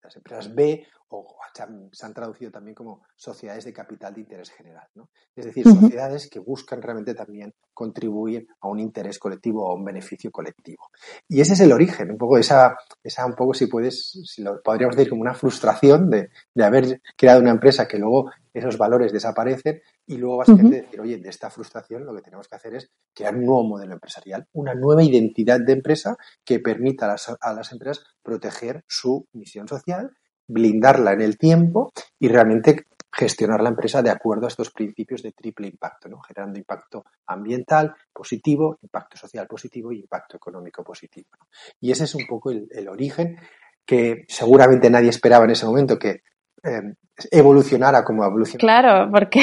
las 0.03 0.17
empresas 0.17 0.55
B 0.55 0.87
o 1.19 1.37
se 1.90 2.07
han, 2.07 2.14
traducido 2.14 2.50
también 2.50 2.75
como 2.75 3.02
sociedades 3.16 3.64
de 3.64 3.73
capital 3.73 4.14
de 4.14 4.21
interés 4.23 4.50
general. 4.50 4.87
¿no? 4.95 5.11
Es 5.37 5.45
decir, 5.45 5.64
sociedades 5.64 6.28
que 6.28 6.38
buscan 6.38 6.81
realmente 6.81 7.14
también 7.14 7.54
contribuir 7.75 8.49
a 8.61 8.69
un 8.69 8.81
interés 8.81 9.19
colectivo 9.19 9.66
o 9.66 9.73
a 9.73 9.75
un 9.75 9.85
beneficio 9.85 10.31
colectivo. 10.31 10.88
Y 11.28 11.40
ese 11.40 11.52
es 11.52 11.61
el 11.61 11.73
origen, 11.73 12.11
un 12.11 12.19
poco 12.19 12.38
esa, 12.38 12.76
esa 13.02 13.26
un 13.26 13.35
poco 13.35 13.54
si 13.54 13.66
puedes, 13.66 14.19
si 14.25 14.42
lo 14.42 14.62
podríamos 14.62 14.97
decir 14.97 15.11
como 15.11 15.23
una 15.23 15.35
frustración 15.35 16.09
de, 16.11 16.31
de 16.54 16.64
haber 16.64 17.00
creado 17.16 17.40
una 17.40 17.50
empresa 17.50 17.87
que 17.87 17.99
luego 17.99 18.31
esos 18.54 18.76
valores 18.76 19.12
desaparecen 19.12 19.81
y 20.07 20.16
luego 20.16 20.38
básicamente 20.38 20.83
decir, 20.83 21.00
oye, 21.00 21.19
de 21.19 21.28
esta 21.28 21.50
frustración 21.50 22.04
lo 22.04 22.14
que 22.14 22.23
tenemos 22.23 22.49
que 22.49 22.57
hacer 22.57 22.75
es 22.75 22.90
crear 23.14 23.35
un 23.35 23.47
nuevo 23.47 23.64
modelo 23.64 23.95
empresarial, 23.95 24.47
una 24.52 24.75
nueva 24.75 25.02
identidad 25.02 25.61
de 25.61 25.73
empresa 25.73 26.16
que 26.45 26.61
permita 26.61 27.07
a 27.07 27.09
las, 27.09 27.35
a 27.40 27.54
las 27.54 27.73
empresas 27.73 28.04
proteger 28.23 28.85
su 28.87 29.26
misión 29.33 29.69
social 29.69 30.11
blindarla 30.47 31.13
en 31.13 31.21
el 31.21 31.39
tiempo 31.39 31.93
y 32.19 32.29
realmente 32.29 32.87
gestionar 33.13 33.61
la 33.61 33.69
empresa 33.69 34.03
de 34.03 34.11
acuerdo 34.11 34.47
a 34.47 34.49
estos 34.49 34.71
principios 34.71 35.23
de 35.23 35.33
triple 35.33 35.69
impacto, 35.69 36.09
¿no? 36.09 36.21
generando 36.21 36.59
impacto 36.59 37.05
ambiental 37.27 37.95
positivo, 38.13 38.79
impacto 38.83 39.19
social 39.19 39.47
positivo 39.47 39.93
y 39.93 40.01
impacto 40.01 40.37
económico 40.37 40.83
positivo. 40.83 41.29
Y 41.79 41.93
ese 41.93 42.05
es 42.05 42.15
un 42.15 42.27
poco 42.27 42.51
el, 42.51 42.89
origen 42.89 43.37
que 43.85 44.25
seguramente 44.29 44.89
nadie 44.89 45.11
esperaba 45.11 45.45
en 45.45 45.51
ese 45.51 45.67
momento 45.67 45.99
que 45.99 46.23
eh, 46.62 46.95
evolucionara 47.31 48.04
como 48.04 48.25
evolucionado. 48.25 48.61
Claro, 48.61 49.11
porque... 49.11 49.40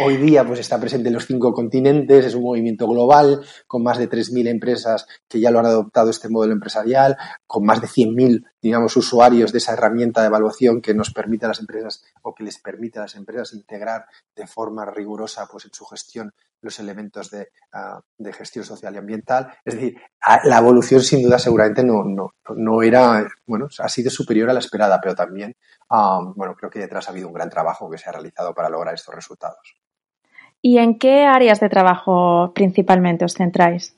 Hoy 0.00 0.16
día 0.16 0.44
pues 0.44 0.60
está 0.60 0.80
presente 0.80 1.08
en 1.08 1.14
los 1.14 1.26
cinco 1.26 1.52
continentes, 1.52 2.26
es 2.26 2.34
un 2.34 2.42
movimiento 2.42 2.88
global 2.88 3.44
con 3.66 3.82
más 3.82 3.98
de 3.98 4.08
3.000 4.10 4.48
empresas 4.48 5.06
que 5.28 5.40
ya 5.40 5.50
lo 5.50 5.60
han 5.60 5.66
adoptado 5.66 6.10
este 6.10 6.28
modelo 6.28 6.52
empresarial, 6.52 7.16
con 7.46 7.64
más 7.64 7.80
de 7.80 7.86
100.000, 7.86 8.44
digamos, 8.60 8.96
usuarios 8.96 9.52
de 9.52 9.58
esa 9.58 9.74
herramienta 9.74 10.20
de 10.20 10.28
evaluación 10.28 10.80
que 10.80 10.94
nos 10.94 11.12
permite 11.12 11.44
a 11.44 11.48
las 11.48 11.60
empresas 11.60 12.02
o 12.22 12.34
que 12.34 12.44
les 12.44 12.58
permite 12.58 12.98
a 12.98 13.02
las 13.02 13.14
empresas 13.14 13.52
integrar 13.54 14.06
de 14.34 14.46
forma 14.46 14.84
rigurosa 14.84 15.46
pues 15.50 15.66
en 15.66 15.74
su 15.74 15.84
gestión 15.84 16.32
los 16.64 16.78
elementos 16.80 17.30
de, 17.30 17.48
ah, 17.72 18.00
de 18.18 18.32
gestión 18.32 18.64
social 18.64 18.94
y 18.94 18.98
ambiental. 18.98 19.52
Es 19.64 19.74
decir, 19.74 19.96
la 20.44 20.58
evolución 20.58 21.00
sin 21.00 21.22
duda 21.22 21.38
seguramente 21.38 21.84
no, 21.84 22.02
no, 22.04 22.34
no 22.56 22.82
era, 22.82 23.26
bueno, 23.46 23.68
ha 23.78 23.88
sido 23.88 24.10
superior 24.10 24.50
a 24.50 24.52
la 24.54 24.60
esperada, 24.60 25.00
pero 25.00 25.14
también, 25.14 25.54
ah, 25.90 26.20
bueno, 26.34 26.54
creo 26.54 26.70
que 26.70 26.80
detrás 26.80 27.08
ha 27.08 27.12
habido 27.12 27.28
un 27.28 27.34
gran 27.34 27.50
trabajo 27.50 27.90
que 27.90 27.98
se 27.98 28.08
ha 28.08 28.12
realizado 28.12 28.54
para 28.54 28.68
lograr 28.68 28.94
estos 28.94 29.14
resultados. 29.14 29.76
¿Y 30.60 30.78
en 30.78 30.98
qué 30.98 31.24
áreas 31.24 31.60
de 31.60 31.68
trabajo 31.68 32.52
principalmente 32.54 33.26
os 33.26 33.34
centráis? 33.34 33.96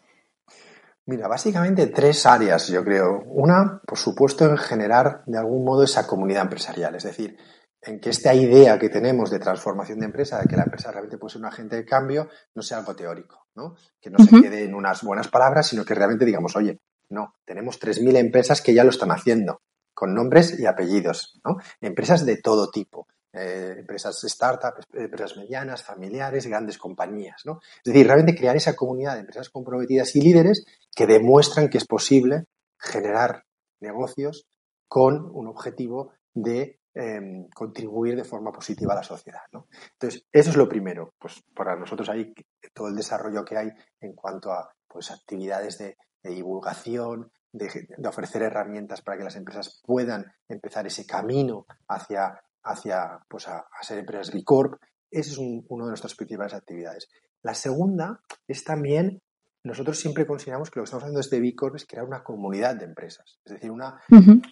Mira, 1.08 1.28
básicamente 1.28 1.86
tres 1.86 2.26
áreas, 2.26 2.66
yo 2.66 2.82
creo. 2.82 3.22
Una, 3.26 3.80
por 3.86 3.96
supuesto, 3.96 4.44
en 4.44 4.56
generar 4.58 5.22
de 5.26 5.38
algún 5.38 5.64
modo 5.64 5.84
esa 5.84 6.04
comunidad 6.08 6.42
empresarial, 6.42 6.96
es 6.96 7.04
decir, 7.04 7.36
en 7.82 8.00
que 8.00 8.10
esta 8.10 8.34
idea 8.34 8.78
que 8.78 8.88
tenemos 8.88 9.30
de 9.30 9.38
transformación 9.38 10.00
de 10.00 10.06
empresa, 10.06 10.40
de 10.40 10.48
que 10.48 10.56
la 10.56 10.64
empresa 10.64 10.90
realmente 10.90 11.18
puede 11.18 11.32
ser 11.32 11.40
un 11.40 11.46
agente 11.46 11.76
de 11.76 11.84
cambio, 11.84 12.28
no 12.54 12.62
sea 12.62 12.78
algo 12.78 12.96
teórico, 12.96 13.46
¿no? 13.54 13.76
Que 14.00 14.10
no 14.10 14.18
se 14.18 14.40
quede 14.40 14.64
en 14.64 14.74
unas 14.74 15.02
buenas 15.02 15.28
palabras, 15.28 15.68
sino 15.68 15.84
que 15.84 15.94
realmente 15.94 16.24
digamos, 16.24 16.56
oye, 16.56 16.80
no, 17.08 17.34
tenemos 17.44 17.80
3.000 17.80 18.16
empresas 18.16 18.60
que 18.60 18.74
ya 18.74 18.82
lo 18.82 18.90
están 18.90 19.10
haciendo 19.12 19.60
con 19.94 20.14
nombres 20.14 20.58
y 20.58 20.66
apellidos, 20.66 21.40
¿no? 21.44 21.56
Empresas 21.80 22.26
de 22.26 22.36
todo 22.36 22.70
tipo, 22.70 23.06
eh, 23.32 23.76
empresas 23.78 24.20
startups, 24.20 24.84
empresas 24.92 25.36
medianas, 25.36 25.82
familiares, 25.82 26.46
grandes 26.46 26.76
compañías, 26.76 27.42
¿no? 27.46 27.60
Es 27.84 27.92
decir, 27.92 28.06
realmente 28.06 28.34
crear 28.34 28.56
esa 28.56 28.76
comunidad 28.76 29.14
de 29.14 29.20
empresas 29.20 29.48
comprometidas 29.48 30.14
y 30.16 30.20
líderes 30.20 30.66
que 30.94 31.06
demuestran 31.06 31.68
que 31.68 31.78
es 31.78 31.86
posible 31.86 32.44
generar 32.78 33.44
negocios 33.80 34.46
con 34.88 35.30
un 35.34 35.46
objetivo 35.48 36.12
de 36.34 36.78
em, 36.96 37.46
contribuir 37.54 38.16
de 38.16 38.24
forma 38.24 38.50
positiva 38.50 38.92
a 38.92 38.96
la 38.96 39.02
sociedad. 39.02 39.42
¿no? 39.52 39.68
Entonces, 39.92 40.26
eso 40.32 40.50
es 40.50 40.56
lo 40.56 40.68
primero. 40.68 41.14
Pues 41.18 41.42
para 41.54 41.76
nosotros 41.76 42.08
hay 42.08 42.32
todo 42.72 42.88
el 42.88 42.96
desarrollo 42.96 43.44
que 43.44 43.56
hay 43.56 43.68
en 44.00 44.14
cuanto 44.14 44.50
a 44.50 44.68
pues, 44.88 45.10
actividades 45.10 45.78
de 45.78 45.96
divulgación, 46.22 47.30
de, 47.56 48.08
ofrecer 48.08 48.42
herramientas 48.42 49.02
para 49.02 49.18
que 49.18 49.24
las 49.24 49.36
empresas 49.36 49.80
puedan 49.84 50.26
empezar 50.48 50.86
ese 50.86 51.06
camino 51.06 51.66
hacia, 51.88 52.40
hacia 52.62 53.20
pues 53.28 53.48
a, 53.48 53.66
ser 53.82 53.98
empresas 53.98 54.32
B 54.32 54.42
Corp. 54.44 54.80
Esa 55.10 55.32
es 55.32 55.38
una 55.38 55.84
de 55.84 55.90
nuestras 55.90 56.14
principales 56.14 56.54
actividades. 56.54 57.08
La 57.42 57.54
segunda 57.54 58.20
es 58.46 58.64
también, 58.64 59.22
nosotros 59.66 59.98
siempre 59.98 60.26
consideramos 60.26 60.70
que 60.70 60.78
lo 60.78 60.84
que 60.84 60.86
estamos 60.86 61.02
haciendo 61.02 61.20
desde 61.20 61.40
B 61.40 61.54
Corp 61.54 61.76
es 61.76 61.86
crear 61.86 62.06
una 62.06 62.22
comunidad 62.22 62.76
de 62.76 62.84
empresas, 62.84 63.38
es 63.44 63.54
decir, 63.54 63.70
una, 63.70 64.00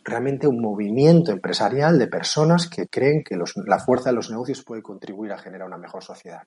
realmente 0.05 0.47
un 0.47 0.61
movimiento 0.61 1.33
empresarial 1.33 1.99
de 1.99 2.09
personas 2.09 2.69
que 2.69 2.89
creen 2.89 3.23
que 3.25 3.37
la 3.37 3.79
fuerza 3.79 4.11
de 4.11 4.17
los 4.17 4.31
negocios 4.31 4.65
puede 4.65 4.83
contribuir 4.83 5.33
a 5.33 5.39
generar 5.39 5.69
una 5.69 5.79
mejor 5.79 6.03
sociedad. 6.03 6.43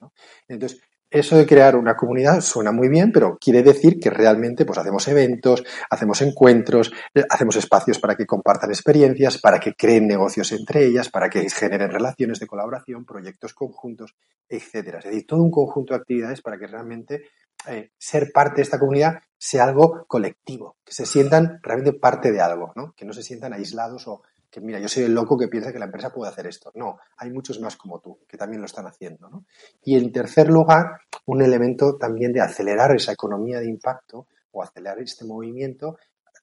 Entonces, 0.46 0.80
eso 1.10 1.36
de 1.36 1.46
crear 1.46 1.76
una 1.76 1.96
comunidad 1.96 2.40
suena 2.40 2.70
muy 2.70 2.88
bien, 2.88 3.12
pero 3.12 3.38
quiere 3.38 3.62
decir 3.62 3.98
que 3.98 4.10
realmente 4.10 4.64
pues 4.66 4.78
hacemos 4.78 5.08
eventos, 5.08 5.64
hacemos 5.90 6.20
encuentros, 6.22 6.92
eh, 7.14 7.24
hacemos 7.30 7.56
espacios 7.56 7.98
para 7.98 8.14
que 8.14 8.26
compartan 8.26 8.70
experiencias, 8.70 9.38
para 9.38 9.58
que 9.58 9.74
creen 9.74 10.06
negocios 10.06 10.52
entre 10.52 10.84
ellas, 10.84 11.08
para 11.08 11.30
que 11.30 11.48
generen 11.48 11.90
relaciones 11.90 12.40
de 12.40 12.46
colaboración, 12.46 13.04
proyectos 13.04 13.54
conjuntos, 13.54 14.14
etcétera. 14.48 14.98
Es 14.98 15.06
decir, 15.06 15.26
todo 15.26 15.42
un 15.42 15.50
conjunto 15.50 15.94
de 15.94 16.00
actividades 16.00 16.42
para 16.42 16.58
que 16.58 16.66
realmente 16.66 17.22
eh, 17.66 17.90
ser 17.98 18.30
parte 18.32 18.56
de 18.56 18.62
esta 18.62 18.78
comunidad 18.78 19.20
sea 19.36 19.64
algo 19.64 20.04
colectivo, 20.06 20.76
que 20.84 20.92
se 20.92 21.06
sientan 21.06 21.58
realmente 21.62 21.98
parte 21.98 22.32
de 22.32 22.40
algo, 22.40 22.72
¿no? 22.76 22.92
que 22.96 23.04
no 23.04 23.12
se 23.12 23.22
sientan 23.22 23.52
aislados 23.52 24.06
o 24.08 24.22
mira, 24.60 24.78
yo 24.78 24.88
soy 24.88 25.04
el 25.04 25.14
loco 25.14 25.36
que 25.36 25.48
piensa 25.48 25.72
que 25.72 25.78
la 25.78 25.86
empresa 25.86 26.10
puede 26.10 26.30
hacer 26.30 26.46
esto. 26.46 26.70
No, 26.74 26.98
hay 27.16 27.30
muchos 27.30 27.60
más 27.60 27.76
como 27.76 28.00
tú 28.00 28.20
que 28.28 28.36
también 28.36 28.60
lo 28.60 28.66
están 28.66 28.86
haciendo. 28.86 29.28
¿no? 29.28 29.44
Y 29.82 29.96
en 29.96 30.12
tercer 30.12 30.48
lugar, 30.48 31.00
un 31.26 31.42
elemento 31.42 31.96
también 31.96 32.32
de 32.32 32.40
acelerar 32.40 32.94
esa 32.94 33.12
economía 33.12 33.60
de 33.60 33.68
impacto 33.68 34.26
o 34.52 34.62
acelerar 34.62 35.00
este 35.00 35.24
movimiento 35.24 35.96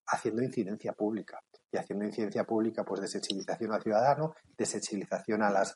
haciendo 0.07 0.43
incidencia 0.43 0.93
pública. 0.93 1.41
Y 1.71 1.77
haciendo 1.77 2.05
incidencia 2.05 2.45
pública, 2.45 2.83
pues 2.85 3.01
de 3.01 3.07
sensibilización 3.07 3.73
al 3.73 3.81
ciudadano, 3.81 4.35
de 4.57 4.65
sensibilización 4.65 5.43
a 5.43 5.49
las 5.49 5.75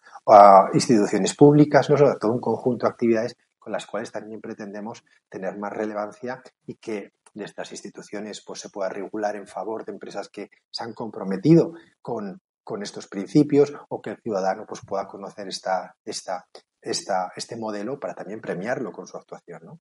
instituciones 0.74 1.36
públicas, 1.36 1.90
¿no? 1.90 1.96
todo 2.18 2.32
un 2.32 2.40
conjunto 2.40 2.86
de 2.86 2.92
actividades 2.92 3.36
con 3.58 3.74
las 3.74 3.86
cuales 3.86 4.12
también 4.12 4.40
pretendemos 4.40 5.04
tener 5.28 5.58
más 5.58 5.74
relevancia 5.74 6.42
y 6.66 6.76
que 6.76 7.12
de 7.34 7.46
estas 7.46 7.72
instituciones 7.72 8.44
pues, 8.46 8.60
se 8.60 8.70
pueda 8.70 8.90
regular 8.90 9.36
en 9.36 9.48
favor 9.48 9.86
de 9.86 9.92
empresas 9.92 10.30
que 10.30 10.50
se 10.72 10.84
han 10.84 10.94
comprometido 10.94 11.74
con, 12.02 12.42
estos 12.84 13.08
principios 13.08 13.74
o 13.90 14.00
que 14.00 14.12
el 14.12 14.22
ciudadano 14.22 14.66
pues, 14.68 14.82
pueda 14.86 15.08
conocer 15.08 15.48
esta, 15.48 15.96
esta, 16.06 16.46
esta, 16.80 17.32
este 17.36 17.56
modelo 17.56 18.00
para 18.00 18.14
también 18.14 18.42
premiarlo 18.42 18.92
con 18.92 19.08
su 19.08 19.18
actuación. 19.18 19.62
¿no? 19.64 19.80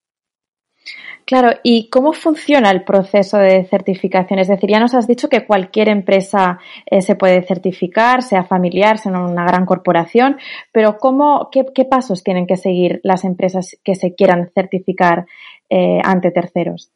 Claro, 1.24 1.50
¿y 1.62 1.90
cómo 1.90 2.14
funciona 2.14 2.70
el 2.70 2.84
proceso 2.84 3.36
de 3.36 3.66
certificación? 3.66 4.38
Es 4.38 4.48
decir, 4.48 4.70
ya 4.70 4.80
nos 4.80 4.94
has 4.94 5.06
dicho 5.06 5.28
que 5.28 5.44
cualquier 5.46 5.90
empresa 5.90 6.58
eh, 6.86 7.02
se 7.02 7.16
puede 7.16 7.42
certificar, 7.42 8.22
sea 8.22 8.44
familiar, 8.44 8.98
sea 8.98 9.12
una 9.12 9.44
gran 9.44 9.66
corporación, 9.66 10.38
pero 10.72 10.96
¿cómo, 10.98 11.50
qué, 11.52 11.84
pasos 11.84 12.24
tienen 12.24 12.46
que 12.46 12.56
seguir 12.56 13.00
las 13.02 13.24
empresas 13.24 13.76
que 13.84 13.94
se 13.94 14.14
quieran 14.14 14.50
certificar 14.54 15.26
eh, 15.68 16.00
ante 16.02 16.30
terceros? 16.30 16.90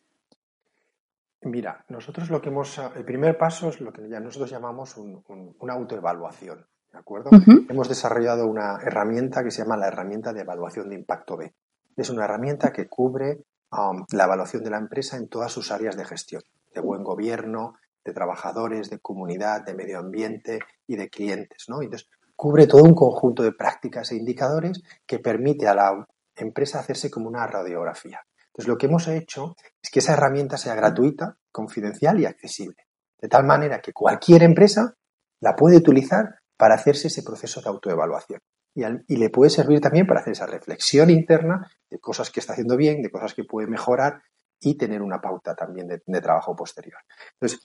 Mira, 1.44 1.84
nosotros 1.88 2.30
lo 2.30 2.40
que 2.40 2.50
hemos, 2.50 2.78
el 2.94 3.04
primer 3.04 3.36
paso 3.36 3.68
es 3.68 3.80
lo 3.80 3.92
que 3.92 4.08
ya 4.08 4.20
nosotros 4.20 4.50
llamamos 4.50 4.96
una 4.96 5.72
autoevaluación, 5.72 6.66
¿de 6.92 6.98
acuerdo? 6.98 7.30
Hemos 7.68 7.88
desarrollado 7.88 8.46
una 8.46 8.78
herramienta 8.80 9.42
que 9.42 9.50
se 9.50 9.62
llama 9.62 9.76
la 9.76 9.88
herramienta 9.88 10.32
de 10.32 10.42
evaluación 10.42 10.88
de 10.88 10.94
impacto 10.94 11.36
B. 11.36 11.52
Es 11.96 12.10
una 12.10 12.24
herramienta 12.24 12.72
que 12.72 12.88
cubre 12.88 13.44
um, 13.72 14.04
la 14.12 14.24
evaluación 14.24 14.62
de 14.62 14.70
la 14.70 14.78
empresa 14.78 15.16
en 15.16 15.28
todas 15.28 15.50
sus 15.50 15.72
áreas 15.72 15.96
de 15.96 16.04
gestión, 16.04 16.42
de 16.72 16.80
buen 16.80 17.02
gobierno, 17.02 17.74
de 18.04 18.12
trabajadores, 18.12 18.88
de 18.88 19.00
comunidad, 19.00 19.64
de 19.64 19.74
medio 19.74 19.98
ambiente 19.98 20.60
y 20.86 20.96
de 20.96 21.08
clientes, 21.08 21.64
¿no? 21.68 21.82
Entonces, 21.82 22.08
cubre 22.36 22.66
todo 22.66 22.82
un 22.82 22.94
conjunto 22.94 23.42
de 23.42 23.52
prácticas 23.52 24.12
e 24.12 24.16
indicadores 24.16 24.82
que 25.06 25.18
permite 25.18 25.66
a 25.66 25.74
la 25.74 26.06
empresa 26.36 26.80
hacerse 26.80 27.10
como 27.10 27.28
una 27.28 27.46
radiografía. 27.46 28.20
Entonces, 28.52 28.68
lo 28.68 28.76
que 28.76 28.86
hemos 28.86 29.08
hecho 29.08 29.56
es 29.82 29.90
que 29.90 30.00
esa 30.00 30.12
herramienta 30.12 30.58
sea 30.58 30.74
gratuita, 30.74 31.38
confidencial 31.50 32.20
y 32.20 32.26
accesible. 32.26 32.84
De 33.18 33.28
tal 33.28 33.44
manera 33.44 33.80
que 33.80 33.92
cualquier 33.92 34.42
empresa 34.42 34.94
la 35.40 35.56
puede 35.56 35.78
utilizar 35.78 36.40
para 36.56 36.74
hacerse 36.74 37.08
ese 37.08 37.22
proceso 37.22 37.62
de 37.62 37.70
autoevaluación. 37.70 38.40
Y, 38.74 39.16
le 39.16 39.30
puede 39.30 39.50
servir 39.50 39.80
también 39.80 40.06
para 40.06 40.20
hacer 40.20 40.32
esa 40.32 40.46
reflexión 40.46 41.10
interna 41.10 41.70
de 41.90 41.98
cosas 41.98 42.30
que 42.30 42.40
está 42.40 42.52
haciendo 42.54 42.76
bien, 42.76 43.02
de 43.02 43.10
cosas 43.10 43.34
que 43.34 43.44
puede 43.44 43.68
mejorar 43.68 44.22
y 44.62 44.76
tener 44.76 45.02
una 45.02 45.20
pauta 45.20 45.54
también 45.54 45.88
de, 45.88 46.20
trabajo 46.20 46.54
posterior. 46.54 46.98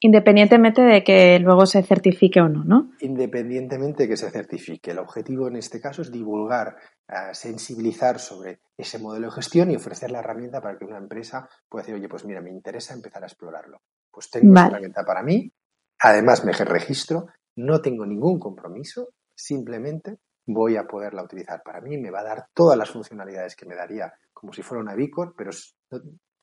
independientemente 0.02 0.82
de 0.82 1.04
que 1.04 1.40
luego 1.40 1.66
se 1.68 1.84
certifique 1.84 2.42
o 2.42 2.50
no, 2.50 2.64
¿no? 2.64 2.92
Independientemente 3.02 4.04
de 4.04 4.10
que 4.10 4.18
se 4.18 4.32
certifique. 4.32 4.92
El 4.92 4.98
objetivo 4.98 5.48
en 5.48 5.58
este 5.58 5.80
caso 5.80 6.02
es 6.02 6.12
divulgar, 6.12 6.76
eh, 7.08 7.34
sensibilizar 7.34 8.20
sobre 8.20 8.62
ese 8.76 8.98
modelo 8.98 9.28
de 9.28 9.34
gestión 9.34 9.70
y 9.70 9.76
ofrecer 9.76 10.10
la 10.10 10.20
herramienta 10.20 10.60
para 10.60 10.78
que 10.78 10.86
una 10.86 10.98
empresa 10.98 11.48
pueda 11.70 11.84
decir, 11.84 11.96
oye, 11.96 12.10
pues 12.10 12.26
mira, 12.26 12.42
me 12.42 12.50
interesa 12.50 12.96
empezar 12.96 13.22
a 13.24 13.28
explorarlo. 13.28 13.82
Pues 14.12 14.32
tengo 14.32 14.54
esa 14.54 14.68
herramienta 14.68 15.04
para 15.06 15.22
mí, 15.22 15.54
además 16.00 16.44
me 16.44 16.52
registro 16.54 17.28
no 17.58 17.82
tengo 17.82 18.06
ningún 18.06 18.40
compromiso, 18.40 19.10
simplemente 19.36 20.20
voy 20.46 20.78
a 20.78 20.88
poderla 20.88 21.24
utilizar 21.24 21.62
para 21.64 21.82
mí, 21.82 21.98
me 21.98 22.12
va 22.12 22.22
a 22.22 22.24
dar 22.24 22.48
todas 22.54 22.78
las 22.78 22.90
funcionalidades 22.90 23.56
que 23.56 23.66
me 23.66 23.76
daría 23.76 24.14
como 24.32 24.54
si 24.54 24.62
fuera 24.62 24.84
una 24.84 24.94
Bicor, 24.94 25.34
pero 25.36 25.50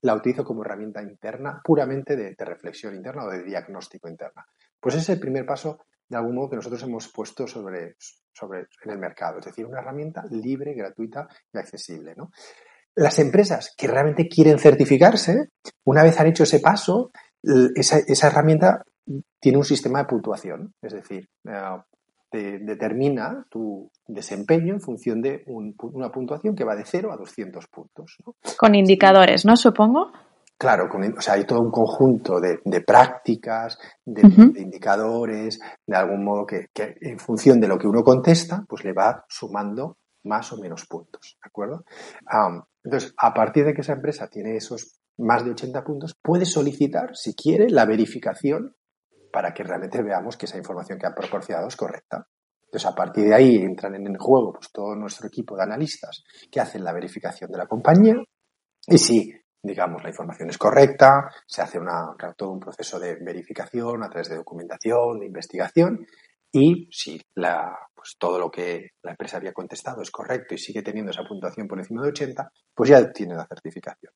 la 0.04 0.14
utilizo 0.14 0.44
como 0.44 0.62
herramienta 0.62 1.02
interna, 1.02 1.62
puramente 1.64 2.14
de, 2.14 2.34
reflexión 2.38 2.94
interna 2.94 3.25
o 3.25 3.30
de 3.30 3.42
diagnóstico 3.42 4.06
interna. 4.06 4.44
Pues 4.78 4.94
ese 4.96 5.02
es 5.02 5.08
el 5.16 5.20
primer 5.20 5.46
paso, 5.46 5.78
de 6.06 6.18
algún 6.18 6.34
modo, 6.34 6.50
que 6.50 6.56
nosotros 6.56 6.82
hemos 6.82 7.11
puesto 7.11 7.46
sobre, 7.46 7.96
sobre 8.30 8.66
en 8.84 8.90
el 8.90 8.99
mercado, 8.99 9.38
es 9.38 9.46
decir, 9.46 9.64
una 9.64 9.80
herramienta 9.80 10.23
libre, 10.30 10.75
gratuita 10.75 11.26
y 11.50 11.58
accesible. 11.58 12.14
Las 12.94 13.18
empresas 13.18 13.75
que 13.78 13.87
realmente 13.87 14.28
quieren 14.28 14.58
certificarse, 14.58 15.49
una 15.84 16.02
vez 16.02 16.20
han 16.20 16.26
hecho 16.26 16.42
ese 16.42 16.61
paso, 16.61 17.11
esa, 17.75 17.99
esa 17.99 18.26
herramienta 18.26 18.84
tiene 19.40 19.56
un 19.56 19.64
sistema 19.64 20.00
de 20.00 20.04
puntuación, 20.04 20.75
es 20.82 20.92
decir, 20.92 21.30
determina 22.35 23.47
tu 23.50 23.91
desempeño 24.07 24.75
en 24.75 24.81
función 24.81 25.21
de 25.21 25.45
una 25.47 26.11
puntuación 26.11 26.55
que 26.55 26.64
va 26.64 26.75
de 26.75 26.85
0 26.85 27.12
a 27.12 27.17
200 27.17 27.67
puntos. 27.69 28.19
Con 28.57 28.75
indicadores, 28.75 29.45
¿no? 29.45 29.57
Supongo. 29.57 30.12
Claro, 30.57 30.88
o 30.88 31.21
sea, 31.21 31.35
hay 31.35 31.45
todo 31.45 31.61
un 31.61 31.71
conjunto 31.71 32.41
de, 32.41 32.81
prácticas, 32.81 33.76
de, 34.05 34.23
indicadores, 34.23 35.59
de 35.85 35.97
algún 35.97 36.25
modo 36.25 36.47
que, 36.47 36.69
en 36.75 37.19
función 37.19 37.61
de 37.61 37.69
lo 37.69 37.76
que 37.76 37.88
uno 37.88 38.03
contesta, 38.03 38.64
pues 38.69 38.85
le 38.85 38.93
va 38.93 39.25
sumando 39.29 39.99
más 40.23 40.53
o 40.53 40.57
menos 40.59 40.87
puntos, 40.87 41.37
¿de 41.43 41.49
acuerdo? 41.49 41.85
entonces, 42.83 43.14
a 43.19 43.35
partir 43.35 43.64
de 43.64 43.75
que 43.75 43.83
esa 43.83 43.95
empresa 43.95 44.29
tiene 44.29 44.57
esos 44.57 45.00
más 45.19 45.45
de 45.45 45.50
80 45.50 45.85
puntos, 45.85 46.14
puede 46.23 46.45
solicitar, 46.45 47.14
si 47.14 47.35
quiere, 47.35 47.69
la 47.69 47.85
verificación 47.85 48.75
para 49.35 49.53
que 49.53 49.64
realmente 49.64 50.00
veamos 50.00 50.37
que 50.37 50.47
esa 50.47 50.59
información 50.59 50.97
que 50.97 51.09
ha 51.09 51.12
proporcionado 51.12 51.67
es 51.67 51.75
correcta. 51.75 52.25
Entonces, 52.67 52.88
a 52.88 52.95
partir 52.95 53.25
de 53.25 53.35
ahí 53.35 53.57
entran 53.57 53.97
en 53.97 54.14
juego 54.17 54.53
pues, 54.53 54.71
todo 54.71 54.95
nuestro 54.95 55.26
equipo 55.26 55.57
de 55.57 55.64
analistas 55.64 56.23
que 56.53 56.61
hacen 56.61 56.85
la 56.85 56.93
verificación 56.93 57.50
de 57.50 57.59
la 57.59 57.67
compañía 57.67 58.14
y 58.87 58.97
si, 58.97 59.35
digamos, 59.61 60.05
la 60.05 60.11
información 60.11 60.50
es 60.50 60.57
correcta, 60.57 61.33
se 61.49 61.62
hace 61.62 61.81
todo 62.37 62.53
un 62.53 62.61
proceso 62.61 63.00
de 63.00 63.17
verificación 63.17 64.05
a 64.05 64.09
través 64.09 64.29
de 64.29 64.37
documentación, 64.37 65.19
de 65.19 65.26
investigación 65.26 66.07
y 66.53 66.88
si 66.93 67.21
la, 67.35 67.76
pues, 67.93 68.14
todo 68.17 68.38
lo 68.38 68.49
que 68.53 68.91
la 69.03 69.11
empresa 69.11 69.38
había 69.38 69.53
contestado 69.53 70.00
es 70.00 70.12
correcto 70.12 70.55
y 70.55 70.59
sigue 70.59 70.83
teniendo 70.83 71.11
esa 71.11 71.25
puntuación 71.25 71.67
por 71.67 71.81
encima 71.81 72.03
de 72.03 72.11
80, 72.11 72.49
pues 72.73 72.88
ya 72.88 73.11
tiene 73.11 73.35
la 73.35 73.49
certificación. 73.49 74.12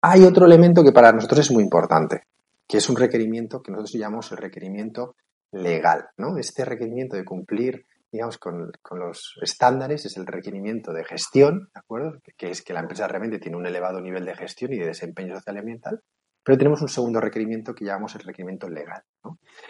Hay 0.00 0.24
otro 0.24 0.46
elemento 0.46 0.82
que 0.82 0.90
para 0.90 1.12
nosotros 1.12 1.38
es 1.38 1.52
muy 1.52 1.62
importante 1.62 2.24
que 2.72 2.78
es 2.78 2.88
un 2.88 2.96
requerimiento 2.96 3.60
que 3.60 3.70
nosotros 3.70 4.00
llamamos 4.00 4.32
el 4.32 4.38
requerimiento 4.38 5.14
legal, 5.52 6.06
¿no? 6.16 6.38
Este 6.38 6.64
requerimiento 6.64 7.16
de 7.18 7.24
cumplir, 7.26 7.84
digamos, 8.10 8.38
con, 8.38 8.72
los 8.92 9.34
estándares 9.42 10.06
es 10.06 10.16
el 10.16 10.26
requerimiento 10.26 10.94
de 10.94 11.04
gestión, 11.04 11.68
¿de 11.74 11.78
acuerdo? 11.78 12.18
Que 12.38 12.48
es 12.48 12.62
que 12.62 12.72
la 12.72 12.80
empresa 12.80 13.06
realmente 13.08 13.38
tiene 13.40 13.58
un 13.58 13.66
elevado 13.66 14.00
nivel 14.00 14.24
de 14.24 14.34
gestión 14.34 14.72
y 14.72 14.78
de 14.78 14.86
desempeño 14.86 15.34
social 15.34 15.56
y 15.56 15.58
ambiental, 15.58 16.00
pero 16.42 16.56
tenemos 16.56 16.80
un 16.80 16.88
segundo 16.88 17.20
requerimiento 17.20 17.74
que 17.74 17.84
llamamos 17.84 18.14
el 18.14 18.22
requerimiento 18.22 18.70
legal, 18.70 19.02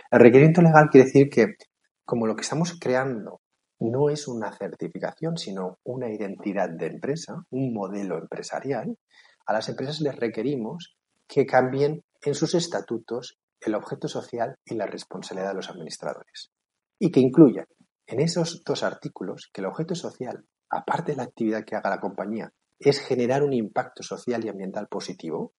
El 0.08 0.20
requerimiento 0.20 0.62
legal 0.62 0.88
quiere 0.88 1.06
decir 1.06 1.28
que 1.28 1.56
como 2.04 2.28
lo 2.28 2.36
que 2.36 2.42
estamos 2.42 2.78
creando 2.78 3.40
no 3.80 4.10
es 4.10 4.28
una 4.28 4.52
certificación, 4.52 5.36
sino 5.38 5.80
una 5.82 6.08
identidad 6.08 6.70
de 6.70 6.86
empresa, 6.86 7.34
un 7.50 7.74
modelo 7.74 8.16
empresarial, 8.16 8.96
a 9.44 9.52
las 9.52 9.68
empresas 9.68 10.00
les 10.00 10.14
requerimos 10.14 10.94
que 11.26 11.46
cambien 11.46 12.04
en 12.22 12.34
sus 12.34 12.54
estatutos 12.54 13.38
el 13.60 13.74
objeto 13.74 14.08
social 14.08 14.56
y 14.64 14.74
la 14.74 14.86
responsabilidad 14.86 15.50
de 15.50 15.56
los 15.56 15.70
administradores. 15.70 16.50
Y 16.98 17.10
que 17.10 17.20
incluyan 17.20 17.66
en 18.06 18.20
esos 18.20 18.62
dos 18.64 18.82
artículos 18.82 19.50
que 19.52 19.60
el 19.60 19.66
objeto 19.66 19.94
social, 19.94 20.44
aparte 20.68 21.12
de 21.12 21.16
la 21.16 21.24
actividad 21.24 21.64
que 21.64 21.76
haga 21.76 21.90
la 21.90 22.00
compañía, 22.00 22.52
es 22.78 22.98
generar 23.00 23.42
un 23.42 23.52
impacto 23.52 24.02
social 24.02 24.44
y 24.44 24.48
ambiental 24.48 24.88
positivo 24.88 25.52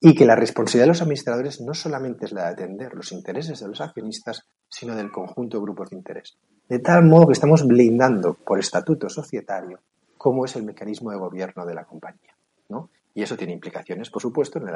y 0.00 0.14
que 0.14 0.26
la 0.26 0.36
responsabilidad 0.36 0.84
de 0.84 0.88
los 0.88 1.02
administradores 1.02 1.60
no 1.60 1.74
solamente 1.74 2.26
es 2.26 2.32
la 2.32 2.44
de 2.44 2.48
atender 2.50 2.94
los 2.94 3.12
intereses 3.12 3.60
de 3.60 3.68
los 3.68 3.80
accionistas, 3.80 4.46
sino 4.68 4.94
del 4.94 5.10
conjunto 5.10 5.58
de 5.58 5.62
grupos 5.62 5.90
de 5.90 5.96
interés. 5.96 6.36
De 6.68 6.78
tal 6.78 7.04
modo 7.04 7.26
que 7.26 7.32
estamos 7.32 7.66
blindando 7.66 8.34
por 8.34 8.58
estatuto 8.58 9.08
societario 9.08 9.80
cómo 10.16 10.44
es 10.44 10.56
el 10.56 10.64
mecanismo 10.64 11.10
de 11.10 11.18
gobierno 11.18 11.64
de 11.64 11.74
la 11.74 11.84
compañía. 11.84 12.36
¿no? 12.68 12.90
Y 13.14 13.22
eso 13.22 13.36
tiene 13.36 13.52
implicaciones, 13.52 14.10
por 14.10 14.22
supuesto, 14.22 14.58
en, 14.58 14.66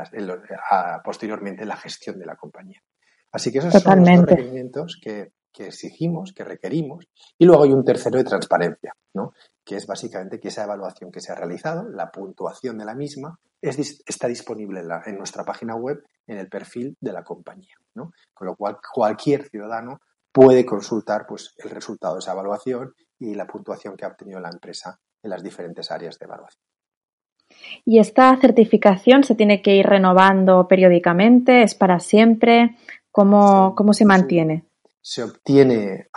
posteriormente 1.04 1.62
en 1.62 1.68
la 1.68 1.76
gestión 1.76 2.18
de 2.18 2.26
la 2.26 2.36
compañía. 2.36 2.82
Así 3.30 3.50
que 3.50 3.58
esos 3.58 3.72
son 3.72 4.04
los 4.04 4.20
requerimientos 4.22 5.00
que, 5.02 5.32
exigimos, 5.58 6.32
que 6.32 6.44
requerimos. 6.44 7.06
Y 7.38 7.46
luego 7.46 7.64
hay 7.64 7.72
un 7.72 7.84
tercero 7.84 8.18
de 8.18 8.24
transparencia, 8.24 8.94
¿no? 9.14 9.32
que 9.64 9.76
es 9.76 9.86
básicamente 9.86 10.40
que 10.40 10.48
esa 10.48 10.64
evaluación 10.64 11.10
que 11.10 11.20
se 11.20 11.32
ha 11.32 11.34
realizado, 11.34 11.88
la 11.88 12.10
puntuación 12.10 12.78
de 12.78 12.84
la 12.84 12.94
misma, 12.94 13.38
está 13.60 14.28
disponible 14.28 14.82
en, 15.06 15.16
nuestra 15.16 15.44
página 15.44 15.76
web 15.76 16.02
en 16.26 16.38
el 16.38 16.48
perfil 16.48 16.96
de 17.00 17.12
la 17.12 17.22
compañía. 17.22 17.74
¿no? 17.94 18.12
Con 18.34 18.48
lo 18.48 18.56
cual, 18.56 18.78
cualquier 18.92 19.48
ciudadano 19.48 20.00
puede 20.32 20.66
consultar 20.66 21.26
pues, 21.26 21.54
el 21.58 21.70
resultado 21.70 22.14
de 22.14 22.20
esa 22.20 22.32
evaluación 22.32 22.94
y 23.18 23.34
la 23.34 23.46
puntuación 23.46 23.96
que 23.96 24.04
ha 24.04 24.08
obtenido 24.08 24.40
la 24.40 24.50
empresa 24.50 24.98
en 25.22 25.30
las 25.30 25.42
diferentes 25.42 25.90
áreas 25.90 26.18
de 26.18 26.24
evaluación. 26.26 26.64
¿Y 27.84 27.98
esta 27.98 28.36
certificación 28.36 29.24
se 29.24 29.34
tiene 29.34 29.62
que 29.62 29.74
ir 29.76 29.86
renovando 29.86 30.66
periódicamente? 30.68 31.62
¿Es 31.62 31.74
para 31.74 31.98
siempre? 32.00 32.76
¿Cómo, 33.10 33.74
se 33.92 34.04
mantiene? 34.04 34.64
Se 35.00 35.22
obtiene, 35.22 36.08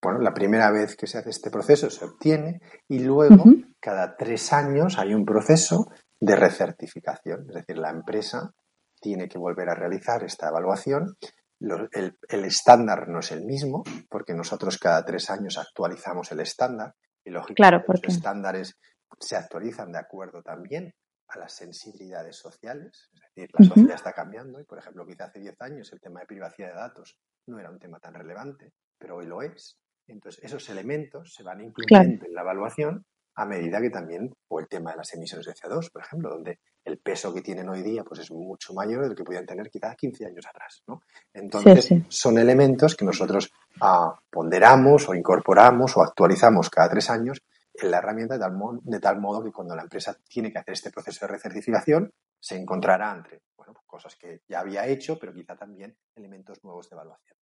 bueno, 0.00 0.20
la 0.20 0.32
primera 0.32 0.70
vez 0.70 0.96
que 0.96 1.06
se 1.06 1.18
hace 1.18 1.30
este 1.30 1.50
proceso 1.50 1.90
se 1.90 2.04
obtiene 2.04 2.60
y 2.88 3.00
luego 3.00 3.44
cada 3.80 4.16
tres 4.16 4.52
años 4.52 4.98
hay 4.98 5.14
un 5.14 5.24
proceso 5.24 5.88
de 6.20 6.36
recertificación. 6.36 7.46
Es 7.48 7.54
decir, 7.54 7.78
la 7.78 7.90
empresa 7.90 8.52
tiene 9.00 9.28
que 9.28 9.38
volver 9.38 9.68
a 9.68 9.74
realizar 9.74 10.22
esta 10.22 10.48
evaluación. 10.48 11.16
el, 11.58 12.44
estándar 12.44 13.08
no 13.08 13.18
es 13.20 13.32
el 13.32 13.44
mismo 13.44 13.82
porque 14.08 14.34
nosotros 14.34 14.78
cada 14.78 15.04
tres 15.04 15.30
años 15.30 15.58
actualizamos 15.58 16.30
el 16.32 16.40
estándar 16.40 16.94
y 17.24 17.30
lógicamente 17.30 17.84
claro, 17.84 17.84
los 17.86 18.16
estándares 18.16 18.78
se 19.18 19.36
actualizan 19.36 19.92
de 19.92 19.98
acuerdo 19.98 20.42
también 20.42 20.94
a 21.28 21.38
las 21.38 21.52
sensibilidades 21.52 22.36
sociales, 22.36 23.10
es 23.14 23.20
decir, 23.34 23.50
la 23.56 23.64
sociedad 23.64 23.94
está 23.94 24.12
cambiando 24.12 24.60
y, 24.60 24.64
por 24.64 24.78
ejemplo, 24.78 25.06
quizá 25.06 25.24
hace 25.26 25.40
10 25.40 25.60
años 25.60 25.92
el 25.92 26.00
tema 26.00 26.20
de 26.20 26.26
privacidad 26.26 26.68
de 26.68 26.74
datos 26.74 27.16
no 27.46 27.58
era 27.58 27.70
un 27.70 27.78
tema 27.78 28.00
tan 28.00 28.14
relevante, 28.14 28.72
pero 28.98 29.16
hoy 29.16 29.26
lo 29.26 29.42
es. 29.42 29.78
Entonces, 30.08 30.42
esos 30.42 30.68
elementos 30.70 31.32
se 31.32 31.42
van 31.42 31.60
incluyendo 31.60 32.26
en 32.26 32.34
la 32.34 32.40
evaluación 32.42 33.04
a 33.36 33.46
medida 33.46 33.80
que 33.80 33.90
también, 33.90 34.34
o 34.48 34.60
el 34.60 34.68
tema 34.68 34.90
de 34.90 34.98
las 34.98 35.14
emisiones 35.14 35.46
de 35.46 35.54
CO2, 35.54 35.90
por 35.92 36.02
ejemplo, 36.02 36.30
donde 36.30 36.58
el 36.84 36.98
peso 36.98 37.32
que 37.32 37.42
tienen 37.42 37.68
hoy 37.68 37.82
día 37.82 38.02
pues 38.02 38.20
es 38.20 38.30
mucho 38.30 38.74
mayor 38.74 39.04
del 39.04 39.14
que 39.14 39.24
podían 39.24 39.46
tener 39.46 39.70
quizá 39.70 39.94
15 39.94 40.26
años 40.26 40.46
atrás. 40.46 40.82
¿no? 40.88 41.02
Entonces, 41.32 41.88
son 42.08 42.38
elementos 42.38 42.96
que 42.96 43.04
nosotros 43.04 43.52
ah, 43.80 44.14
ponderamos 44.30 45.08
o 45.08 45.14
incorporamos 45.14 45.96
o 45.96 46.02
actualizamos 46.02 46.68
cada 46.70 46.90
tres 46.90 47.08
años 47.08 47.42
en 47.82 47.90
la 47.90 47.98
herramienta 47.98 48.34
de 48.34 49.00
tal, 49.00 49.20
modo, 49.20 49.42
que 49.42 49.52
cuando 49.52 49.74
la 49.74 49.82
empresa 49.82 50.16
tiene 50.28 50.52
que 50.52 50.58
hacer 50.58 50.74
este 50.74 50.90
proceso 50.90 51.26
de 51.26 51.32
recertificación, 51.32 52.12
se 52.38 52.56
encontrará 52.56 53.12
entre 53.14 53.42
bueno, 53.56 53.72
pues 53.74 53.86
cosas 53.86 54.16
que 54.16 54.40
ya 54.48 54.60
había 54.60 54.86
hecho, 54.86 55.18
pero 55.18 55.32
quizá 55.32 55.56
también 55.56 55.96
elementos 56.14 56.62
nuevos 56.64 56.88
de 56.88 56.96
evaluación. 56.96 57.36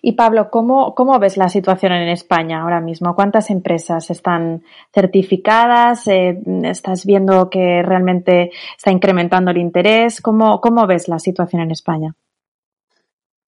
Y 0.00 0.12
Pablo, 0.12 0.50
¿cómo, 0.50 0.94
¿cómo, 0.94 1.18
ves 1.18 1.36
la 1.36 1.48
situación 1.48 1.92
en 1.92 2.08
España 2.08 2.62
ahora 2.62 2.80
mismo? 2.80 3.14
¿Cuántas 3.14 3.50
empresas 3.50 4.10
están 4.10 4.64
certificadas? 4.92 6.06
Eh, 6.08 6.40
¿Estás 6.64 7.04
viendo 7.06 7.50
que 7.50 7.82
realmente 7.82 8.50
está 8.76 8.90
incrementando 8.90 9.50
el 9.50 9.58
interés? 9.58 10.20
¿Cómo, 10.20 10.60
¿Cómo, 10.60 10.86
ves 10.86 11.08
la 11.08 11.18
situación 11.18 11.62
en 11.62 11.70
España? 11.70 12.14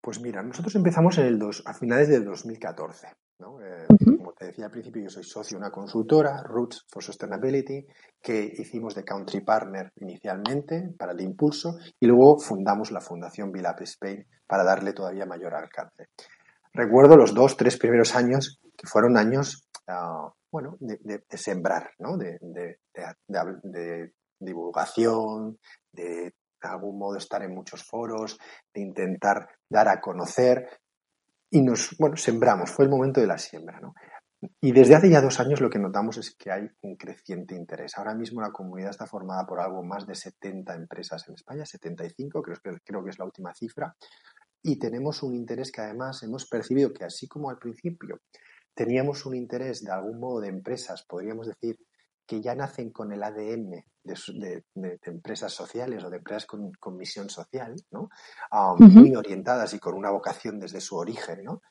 Pues 0.00 0.20
mira, 0.20 0.42
nosotros 0.42 0.74
empezamos 0.74 1.18
en 1.18 1.27
el 1.27 1.38
dos, 1.38 1.62
a 1.66 1.72
finales 1.72 2.09
del 2.09 2.24
2014. 2.24 3.09
Eh, 3.40 3.87
como 4.16 4.33
te 4.33 4.47
decía 4.47 4.66
al 4.66 4.70
principio, 4.70 5.03
yo 5.03 5.11
soy 5.11 5.25
socio 5.25 5.59
de 5.59 5.64
una 5.64 5.70
consultora, 5.70 6.42
Roots 6.44 6.87
for 6.88 7.03
Sustainability, 7.03 7.85
que 8.23 8.53
hicimos 8.59 8.94
de 8.94 9.05
country 9.05 9.40
partner 9.40 9.92
inicialmente 9.97 10.94
para 10.97 11.12
el 11.12 11.20
impulso 11.20 11.77
y 11.99 12.07
luego 12.07 12.38
fundamos 12.38 12.92
la 12.92 13.01
Fundación 13.01 13.51
Vilap 13.51 13.81
Spain 13.83 14.25
para 14.47 14.62
darle 14.62 14.92
todavía 14.92 15.27
mayor 15.27 15.55
alcance. 15.55 16.07
Recuerdo 16.73 17.16
los 17.16 17.35
dos, 17.35 17.57
tres 17.57 17.77
primeros 17.77 18.14
años 18.14 18.61
que 18.77 18.87
fueron 18.87 19.16
años, 19.16 19.68
ah, 19.88 20.33
bueno, 20.51 20.77
de, 20.81 21.23
sembrar, 21.37 21.90
¿no? 21.99 22.16
de, 22.16 22.38
de 22.40 24.12
divulgación, 24.38 25.59
de 25.92 26.35
de 26.64 26.70
algún 26.70 26.99
modo 26.99 27.18
estar 27.18 27.42
en 27.42 27.55
muchos 27.55 27.85
foros, 27.85 28.38
de 28.73 28.81
intentar 28.81 29.49
dar 29.68 29.88
a 29.88 30.01
conocer 30.01 30.66
y 31.55 31.62
nos, 31.62 31.97
bueno, 32.01 32.17
sembramos, 32.17 32.73
fue 32.73 32.85
el 32.85 32.90
momento 32.90 33.21
de 33.21 33.29
la 33.29 33.38
siembra, 33.38 33.79
¿no? 33.79 33.95
Y 34.61 34.73
desde 34.73 34.97
hace 34.97 35.09
ya 35.09 35.21
dos 35.21 35.38
años 35.38 35.61
lo 35.61 35.71
que 35.71 35.79
notamos 35.79 36.19
es 36.19 36.35
que 36.35 36.51
hay 36.51 36.69
un 36.83 36.97
creciente 36.97 37.55
interés. 37.55 37.97
Ahora 37.97 38.12
mismo 38.12 38.40
la 38.40 38.51
comunidad 38.51 38.90
está 38.90 39.07
formada 39.07 39.47
por 39.47 39.61
algo 39.61 39.85
más 39.85 40.05
de 40.05 40.17
70 40.17 40.75
empresas 40.75 41.27
en 41.29 41.35
España, 41.35 41.64
75, 41.64 42.43
creo 42.43 42.57
creo 42.85 43.05
que 43.05 43.11
es 43.11 43.19
la 43.21 43.25
última 43.25 43.55
cifra, 43.55 43.95
y 44.64 44.81
tenemos 44.81 45.23
un 45.23 45.37
interés 45.37 45.71
que 45.71 45.81
además 45.81 46.25
hemos 46.25 46.47
percibido 46.47 46.93
que 46.93 47.05
así 47.05 47.29
como 47.29 47.49
al 47.49 47.59
principio 47.59 48.19
teníamos 48.75 49.25
un 49.25 49.37
interés 49.37 49.85
de 49.85 49.93
algún 49.93 50.19
modo 50.19 50.40
de 50.40 50.49
empresas, 50.49 51.05
podríamos 51.09 51.47
decir, 51.47 51.79
que 52.26 52.40
ya 52.40 52.54
nacen 52.54 52.90
con 52.90 53.12
el 53.12 53.22
ADN 53.22 53.84
de, 54.04 54.64
empresas 55.04 55.52
sociales 55.52 56.04
o 56.04 56.10
de 56.10 56.18
empresas 56.18 56.46
con, 56.46 56.96
misión 56.96 57.30
social, 57.30 57.74
¿no? 57.90 58.08
Ah, 58.50 58.74
muy 58.78 59.14
orientadas 59.14 59.72
y 59.74 59.78
con 59.78 59.94
una 59.94 60.10
vocación 60.10 60.58
desde 60.58 60.80
su 60.80 60.96
origen. 60.96 61.44
¿no? 61.44 61.62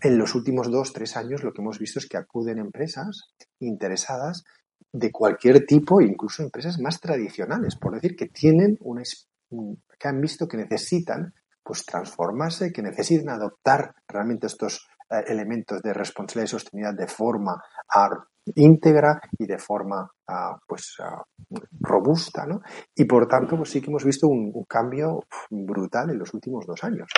En 0.00 0.18
los 0.18 0.34
últimos 0.34 0.70
dos, 0.70 0.92
tres 0.92 1.16
años 1.16 1.42
lo 1.42 1.52
que 1.52 1.60
hemos 1.60 1.78
visto 1.78 1.98
es 1.98 2.08
que 2.08 2.16
acuden 2.16 2.58
empresas 2.58 3.32
interesadas 3.58 4.44
de 4.92 5.10
cualquier 5.10 5.64
tipo, 5.66 6.00
incluso 6.00 6.42
empresas 6.42 6.78
más 6.78 7.00
tradicionales, 7.00 7.76
por 7.76 7.94
decir 7.94 8.14
que 8.16 8.26
tienen 8.26 8.76
una, 8.80 9.02
que 9.98 10.08
han 10.08 10.20
visto 10.20 10.46
que 10.48 10.56
necesitan 10.56 11.34
pues 11.62 11.84
transformarse, 11.84 12.72
que 12.72 12.82
necesitan 12.82 13.30
adoptar 13.30 13.94
realmente 14.08 14.48
estos 14.48 14.88
eh, 15.08 15.22
elementos 15.28 15.80
de 15.82 15.94
responsabilidad 15.94 16.46
y 16.46 16.50
sostenibilidad 16.50 16.98
de 16.98 17.06
forma 17.06 17.62
íntegra 18.54 19.20
y 19.38 19.46
de 19.46 19.58
forma 19.58 20.10
ah, 20.28 20.58
pues 20.66 20.96
ah, 21.00 21.22
robusta, 21.80 22.46
¿no? 22.46 22.60
Y 22.94 23.04
por 23.04 23.28
tanto, 23.28 23.56
pues 23.56 23.70
sí 23.70 23.80
que 23.80 23.90
hemos 23.90 24.04
visto 24.04 24.28
un, 24.28 24.52
cambio 24.68 25.24
brutal 25.50 26.10
en 26.10 26.18
los 26.18 26.32
últimos 26.34 26.66
dos 26.66 26.82
años. 26.84 27.10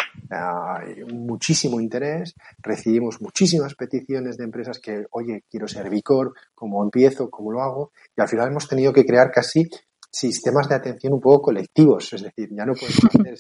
muchísimo 1.13 1.81
interés, 1.81 2.35
recibimos 2.59 3.21
muchísimas 3.21 3.75
peticiones 3.75 4.37
de 4.37 4.45
empresas 4.45 4.79
que, 4.81 5.05
oye, 5.13 5.45
quiero 5.51 5.69
ser 5.69 5.89
Vicor, 5.91 6.33
¿cómo 6.55 6.83
empiezo? 6.83 7.31
¿Cómo 7.31 7.53
lo 7.53 7.63
hago? 7.63 7.93
Y 8.17 8.21
al 8.21 8.29
final 8.29 8.49
hemos 8.49 8.69
tenido 8.69 8.93
que 8.93 9.05
crear 9.05 9.31
casi 9.31 9.69
sistemas 10.15 10.69
de 10.69 10.77
atención 10.77 11.13
un 11.13 11.21
poco 11.21 11.43
colectivos, 11.43 12.13
es 12.13 12.23
decir, 12.23 12.49
ya 12.53 12.65
no 12.65 12.75
podemos 12.75 13.05
hacer 13.05 13.35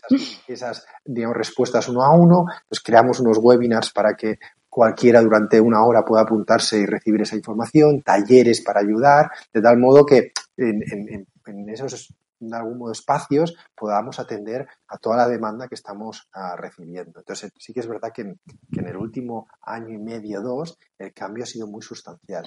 esas, 0.48 0.84
digamos, 1.04 1.36
respuestas 1.36 1.88
uno 1.88 2.02
a 2.02 2.10
uno, 2.16 2.46
pues 2.68 2.80
creamos 2.80 3.20
unos 3.20 3.38
webinars 3.40 3.92
para 3.92 4.14
que 4.16 4.38
cualquiera 4.74 5.22
durante 5.22 5.60
una 5.60 5.84
hora 5.84 6.04
pueda 6.04 6.22
apuntarse 6.22 6.80
y 6.80 6.84
recibir 6.84 7.22
esa 7.22 7.36
información, 7.36 8.02
talleres 8.02 8.60
para 8.60 8.80
ayudar, 8.80 9.30
de 9.52 9.62
tal 9.62 9.78
modo 9.78 10.04
que 10.04 10.32
en, 10.56 11.68
esos 11.68 12.12
de 12.40 12.56
algún 12.56 12.78
modo 12.78 12.90
espacios 12.90 13.54
podamos 13.72 14.18
atender 14.18 14.66
a 14.88 14.98
toda 14.98 15.18
la 15.18 15.28
demanda 15.28 15.68
que 15.68 15.76
estamos 15.76 16.28
ah, 16.34 16.56
recibiendo. 16.56 17.20
Entonces, 17.20 17.52
sí 17.56 17.72
que 17.72 17.78
es 17.78 17.86
verdad 17.86 18.10
que 18.12 18.22
en, 18.22 18.36
el 18.72 18.96
último 18.96 19.46
año 19.62 19.90
y 19.90 19.98
medio, 19.98 20.40
dos, 20.42 20.76
el 20.98 21.12
cambio 21.12 21.44
ha 21.44 21.46
sido 21.46 21.68
muy 21.68 21.80
sustancial. 21.80 22.44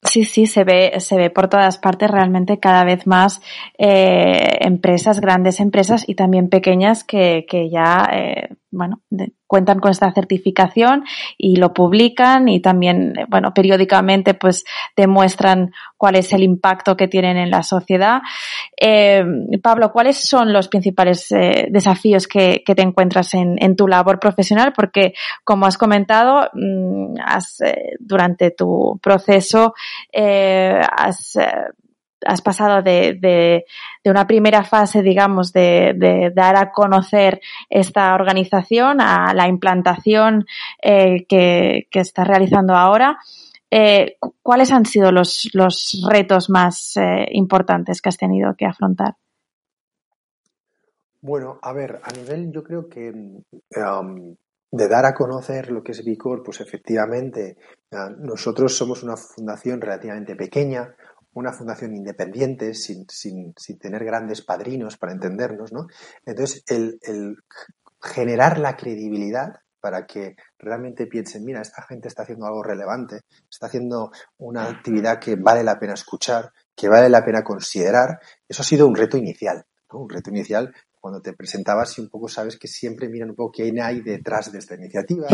Sí, 0.00 0.24
sí, 0.24 0.46
se 0.46 0.64
ve, 0.64 0.98
se 1.00 1.16
ve 1.16 1.28
por 1.28 1.48
todas 1.48 1.76
partes 1.76 2.10
realmente 2.10 2.58
cada 2.58 2.84
vez 2.84 3.06
más 3.06 3.42
eh, 3.76 4.58
empresas, 4.60 5.20
grandes 5.20 5.60
empresas 5.60 6.08
y 6.08 6.14
también 6.14 6.48
pequeñas 6.48 7.04
que, 7.04 7.44
que 7.46 7.68
ya, 7.68 8.08
eh, 8.12 8.48
bueno, 8.74 9.02
cuentan 9.46 9.78
con 9.78 9.92
esta 9.92 10.12
certificación 10.12 11.04
y 11.38 11.56
lo 11.56 11.72
publican 11.72 12.48
y 12.48 12.60
también, 12.60 13.16
eh, 13.16 13.26
bueno, 13.28 13.54
periódicamente 13.54 14.34
pues 14.34 14.64
demuestran 14.96 15.72
cuál 15.96 16.16
es 16.16 16.32
el 16.32 16.42
impacto 16.42 16.96
que 16.96 17.08
tienen 17.08 17.36
en 17.36 17.50
la 17.50 17.62
sociedad. 17.62 18.20
Eh, 18.76 19.24
Pablo, 19.62 19.92
¿cuáles 19.92 20.18
son 20.18 20.52
los 20.52 20.68
principales 20.68 21.30
eh, 21.30 21.68
desafíos 21.70 22.26
que, 22.26 22.62
te 22.64 22.82
encuentras 22.82 23.34
en, 23.34 23.76
tu 23.76 23.86
labor 23.86 24.18
profesional? 24.18 24.72
Porque, 24.74 25.14
como 25.44 25.66
has 25.66 25.78
comentado, 25.78 26.50
mm, 26.52 27.14
has, 27.24 27.58
durante 28.00 28.50
tu 28.50 28.98
proceso 29.00 29.74
has 30.12 31.38
has 32.26 32.42
pasado 32.42 32.82
de, 32.82 33.14
de, 33.20 33.64
de, 34.02 34.10
una 34.10 34.26
primera 34.26 34.64
fase, 34.64 35.02
digamos, 35.02 35.52
de, 35.52 35.94
de, 35.96 36.32
dar 36.34 36.56
a 36.56 36.72
conocer 36.72 37.40
esta 37.68 38.14
organización 38.14 39.00
a 39.00 39.32
la 39.34 39.48
implantación 39.48 40.46
eh, 40.82 41.26
que, 41.28 41.88
que 41.90 42.00
estás 42.00 42.26
realizando 42.26 42.74
ahora. 42.74 43.18
Eh, 43.70 44.16
¿Cuáles 44.42 44.70
han 44.72 44.86
sido 44.86 45.10
los, 45.10 45.50
los 45.52 46.06
retos 46.08 46.48
más 46.48 46.96
eh, 46.96 47.26
importantes 47.32 48.00
que 48.00 48.08
has 48.08 48.16
tenido 48.16 48.54
que 48.56 48.66
afrontar? 48.66 49.16
Bueno, 51.20 51.58
a 51.62 51.72
ver, 51.72 52.00
a 52.02 52.12
nivel 52.12 52.52
yo 52.52 52.62
creo 52.62 52.88
que 52.88 53.10
de 54.70 54.88
dar 54.88 55.06
a 55.06 55.14
conocer 55.14 55.70
lo 55.70 55.82
que 55.82 55.92
es 55.92 56.04
Vicor, 56.04 56.42
pues 56.42 56.60
efectivamente 56.60 57.56
nosotros 58.18 58.76
somos 58.76 59.02
una 59.02 59.16
fundación 59.16 59.80
relativamente 59.80 60.34
pequeña, 60.34 60.94
una 61.34 61.52
fundación 61.52 61.94
independiente, 61.94 62.74
sin, 62.74 63.06
sin, 63.08 63.54
sin, 63.56 63.78
tener 63.78 64.04
grandes 64.04 64.42
padrinos 64.42 64.96
para 64.96 65.12
entendernos, 65.12 65.72
¿no? 65.72 65.86
Entonces, 66.24 66.64
el, 66.66 66.98
el, 67.02 67.36
generar 68.00 68.58
la 68.58 68.76
credibilidad 68.76 69.60
para 69.80 70.06
que 70.06 70.36
realmente 70.58 71.06
piensen, 71.06 71.44
mira, 71.44 71.60
esta 71.60 71.82
gente 71.82 72.08
está 72.08 72.22
haciendo 72.22 72.46
algo 72.46 72.62
relevante, 72.62 73.20
está 73.50 73.66
haciendo 73.66 74.12
una 74.38 74.66
actividad 74.66 75.18
que 75.18 75.36
vale 75.36 75.62
la 75.62 75.78
pena 75.78 75.92
escuchar, 75.92 76.52
que 76.74 76.88
vale 76.88 77.10
la 77.10 77.22
pena 77.22 77.44
considerar, 77.44 78.18
eso 78.48 78.62
ha 78.62 78.64
sido 78.64 78.86
un 78.86 78.94
reto 78.94 79.18
inicial, 79.18 79.66
un 79.90 80.08
reto 80.08 80.30
inicial 80.30 80.74
cuando 81.04 81.20
te 81.20 81.34
presentabas 81.34 81.98
y 81.98 82.00
un 82.00 82.08
poco 82.08 82.28
sabes 82.28 82.56
que 82.56 82.66
siempre 82.66 83.10
miran 83.10 83.28
un 83.28 83.36
poco 83.36 83.52
quién 83.56 83.78
hay 83.78 84.00
detrás 84.00 84.50
de 84.50 84.58
esta 84.58 84.74
iniciativa. 84.74 85.26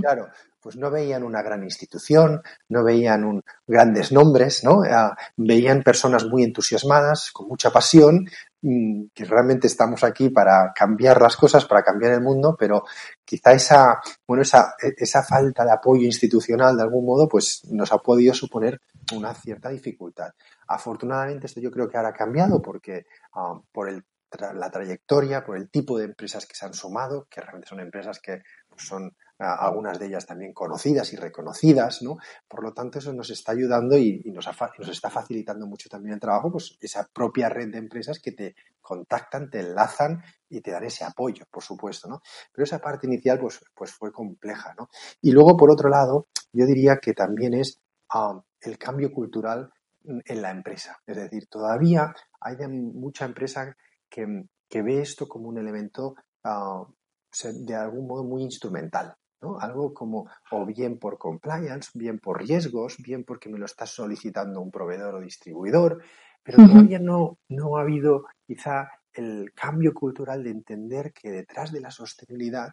claro, 0.00 0.28
pues 0.60 0.76
no 0.76 0.88
veían 0.88 1.24
una 1.24 1.42
gran 1.42 1.64
institución, 1.64 2.40
no 2.68 2.84
veían 2.84 3.24
un, 3.24 3.42
grandes 3.66 4.12
nombres, 4.12 4.62
¿no? 4.62 4.82
Ah, 4.88 5.16
veían 5.36 5.82
personas 5.82 6.26
muy 6.26 6.44
entusiasmadas, 6.44 7.32
con 7.32 7.48
mucha 7.48 7.70
pasión, 7.70 8.28
mm, 8.62 9.06
que 9.12 9.24
realmente 9.24 9.66
estamos 9.66 10.04
aquí 10.04 10.28
para 10.30 10.72
cambiar 10.72 11.20
las 11.20 11.36
cosas, 11.36 11.64
para 11.64 11.82
cambiar 11.82 12.12
el 12.12 12.20
mundo, 12.20 12.54
pero 12.56 12.84
quizá 13.24 13.50
esa, 13.50 14.00
bueno, 14.28 14.44
esa, 14.44 14.74
esa 14.78 15.24
falta 15.24 15.64
de 15.64 15.72
apoyo 15.72 16.04
institucional 16.04 16.76
de 16.76 16.84
algún 16.84 17.04
modo, 17.04 17.26
pues 17.28 17.62
nos 17.68 17.92
ha 17.92 17.98
podido 17.98 18.32
suponer 18.32 18.80
una 19.12 19.34
cierta 19.34 19.70
dificultad. 19.70 20.30
Afortunadamente 20.68 21.46
esto 21.46 21.60
yo 21.60 21.72
creo 21.72 21.88
que 21.88 21.96
ahora 21.96 22.10
ha 22.10 22.14
cambiado 22.14 22.62
porque 22.62 23.06
ah, 23.34 23.58
por 23.72 23.88
el 23.88 24.04
la 24.54 24.70
trayectoria, 24.70 25.44
por 25.44 25.56
el 25.56 25.70
tipo 25.70 25.98
de 25.98 26.04
empresas 26.04 26.46
que 26.46 26.54
se 26.54 26.66
han 26.66 26.74
sumado, 26.74 27.26
que 27.30 27.40
realmente 27.40 27.68
son 27.68 27.80
empresas 27.80 28.20
que 28.20 28.42
pues, 28.68 28.82
son 28.82 29.16
algunas 29.38 29.98
de 29.98 30.06
ellas 30.06 30.26
también 30.26 30.52
conocidas 30.52 31.12
y 31.12 31.16
reconocidas, 31.16 32.02
¿no? 32.02 32.16
Por 32.48 32.62
lo 32.62 32.72
tanto, 32.72 32.98
eso 32.98 33.12
nos 33.12 33.30
está 33.30 33.52
ayudando 33.52 33.96
y, 33.96 34.22
nos, 34.32 34.46
está 34.88 35.10
facilitando 35.10 35.66
mucho 35.66 35.88
también 35.88 36.14
el 36.14 36.20
trabajo, 36.20 36.50
pues 36.50 36.76
esa 36.80 37.06
propia 37.12 37.48
red 37.48 37.70
de 37.70 37.78
empresas 37.78 38.18
que 38.18 38.32
te 38.32 38.54
contactan, 38.80 39.50
te 39.50 39.60
enlazan 39.60 40.22
y 40.48 40.60
te 40.60 40.70
dan 40.70 40.84
ese 40.84 41.04
apoyo, 41.04 41.44
por 41.50 41.62
supuesto, 41.62 42.08
¿no? 42.08 42.22
Pero 42.52 42.64
esa 42.64 42.78
parte 42.78 43.06
inicial, 43.06 43.38
pues, 43.38 43.60
pues 43.74 43.92
fue 43.92 44.10
compleja, 44.10 44.74
¿no? 44.78 44.88
Y 45.20 45.32
luego, 45.32 45.56
por 45.56 45.70
otro 45.70 45.88
lado, 45.88 46.28
yo 46.52 46.64
diría 46.64 46.98
que 46.98 47.12
también 47.12 47.54
es 47.54 47.80
ah, 48.10 48.40
el 48.60 48.78
cambio 48.78 49.12
cultural 49.12 49.70
en 50.24 50.42
la 50.42 50.50
empresa. 50.50 50.98
Es 51.06 51.16
decir, 51.16 51.48
todavía 51.48 52.14
hay 52.40 52.56
mucha 52.68 53.24
empresa 53.24 53.76
que, 54.08 54.82
ve 54.82 55.00
esto 55.00 55.26
como 55.26 55.48
un 55.48 55.58
elemento 55.58 56.14
ah, 56.44 56.86
de 57.44 57.74
algún 57.74 58.06
modo 58.06 58.24
muy 58.24 58.42
instrumental. 58.42 59.14
¿no? 59.40 59.58
Algo 59.58 59.92
como 59.92 60.28
o 60.50 60.64
bien 60.64 60.98
por 60.98 61.18
compliance, 61.18 61.90
bien 61.94 62.18
por 62.18 62.40
riesgos, 62.40 62.96
bien 62.98 63.24
porque 63.24 63.48
me 63.48 63.58
lo 63.58 63.66
está 63.66 63.86
solicitando 63.86 64.60
un 64.60 64.70
proveedor 64.70 65.16
o 65.16 65.20
distribuidor, 65.20 66.02
pero 66.42 66.58
todavía 66.66 66.98
no, 66.98 67.38
no 67.48 67.76
ha 67.76 67.82
habido 67.82 68.24
quizá 68.46 68.88
el 69.12 69.52
cambio 69.54 69.92
cultural 69.92 70.42
de 70.42 70.50
entender 70.50 71.12
que 71.12 71.30
detrás 71.30 71.72
de 71.72 71.80
la 71.80 71.90
sostenibilidad 71.90 72.68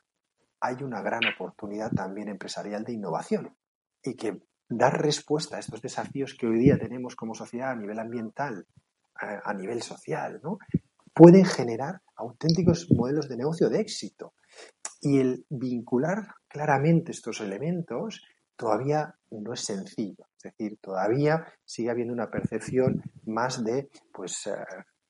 hay 0.60 0.84
una 0.84 1.02
gran 1.02 1.22
oportunidad 1.26 1.92
también 1.92 2.30
empresarial 2.30 2.84
de 2.84 2.94
innovación 2.94 3.56
y 4.02 4.16
que 4.16 4.42
dar 4.70 5.02
respuesta 5.02 5.58
a 5.58 5.60
estos 5.60 5.82
desafíos 5.82 6.36
que 6.40 6.48
hoy 6.48 6.60
día 6.60 6.78
tenemos 6.78 7.16
como 7.16 7.34
sociedad 7.34 7.72
a 7.72 7.76
nivel 7.76 8.00
ambiental, 8.00 8.66
a, 9.16 9.50
a 9.50 9.54
nivel 9.54 9.82
social, 9.82 10.40
¿no? 10.44 10.58
Pueden 11.14 11.46
generar 11.46 12.02
auténticos 12.16 12.88
modelos 12.92 13.30
de 13.30 13.38
negocio 13.38 13.70
de 13.70 13.80
éxito. 13.80 14.34
Y 15.02 15.20
el 15.20 15.46
vincular 15.50 16.36
claramente 16.48 17.12
estos 17.12 17.42
elementos 17.42 18.22
todavía 18.56 19.16
no 19.32 19.54
es 19.54 19.62
sencillo. 19.62 20.26
Es 20.38 20.44
decir, 20.44 20.78
todavía 20.82 21.46
sigue 21.66 21.90
habiendo 21.90 22.14
una 22.14 22.30
percepción 22.30 23.02
más 23.26 23.64
de 23.64 23.90
pues, 24.14 24.48
eh, 24.48 24.54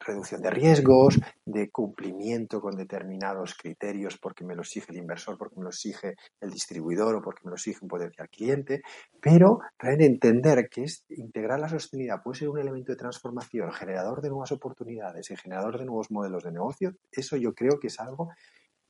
reducción 0.06 0.42
de 0.42 0.50
riesgos, 0.50 1.20
de 1.46 1.70
cumplimiento 1.72 2.62
con 2.62 2.76
determinados 2.76 3.56
criterios 3.56 4.18
porque 4.18 4.44
me 4.44 4.56
lo 4.56 4.62
exige 4.62 4.92
el 4.92 4.98
inversor, 4.98 5.38
porque 5.38 5.58
me 5.58 5.64
lo 5.64 5.70
exige 5.70 6.16
el 6.40 6.52
distribuidor 6.52 7.16
o 7.16 7.22
porque 7.22 7.42
me 7.44 7.50
lo 7.50 7.56
exige 7.56 7.80
un 7.82 7.88
potencial 7.88 8.30
cliente, 8.30 8.82
pero 9.22 9.60
realmente 9.78 10.06
entender 10.06 10.70
que 10.70 10.84
es 10.84 11.06
integrar 11.10 11.60
la 11.60 11.70
sostenibilidad 11.70 12.22
puede 12.22 12.40
ser 12.40 12.50
un 12.50 12.60
elemento 12.60 12.92
de 12.92 12.98
transformación, 12.98 13.72
generador 13.72 14.22
de 14.22 14.30
nuevas 14.30 14.52
oportunidades 14.52 15.30
y 15.32 15.36
generador 15.36 15.80
de 15.80 15.86
nuevos 15.86 16.12
modelos 16.12 16.44
de 16.44 16.52
negocio, 16.52 16.96
eso 17.12 17.38
yo 17.38 17.54
creo 17.54 17.80
que 17.80 17.88
es 17.88 18.00
algo 18.00 18.30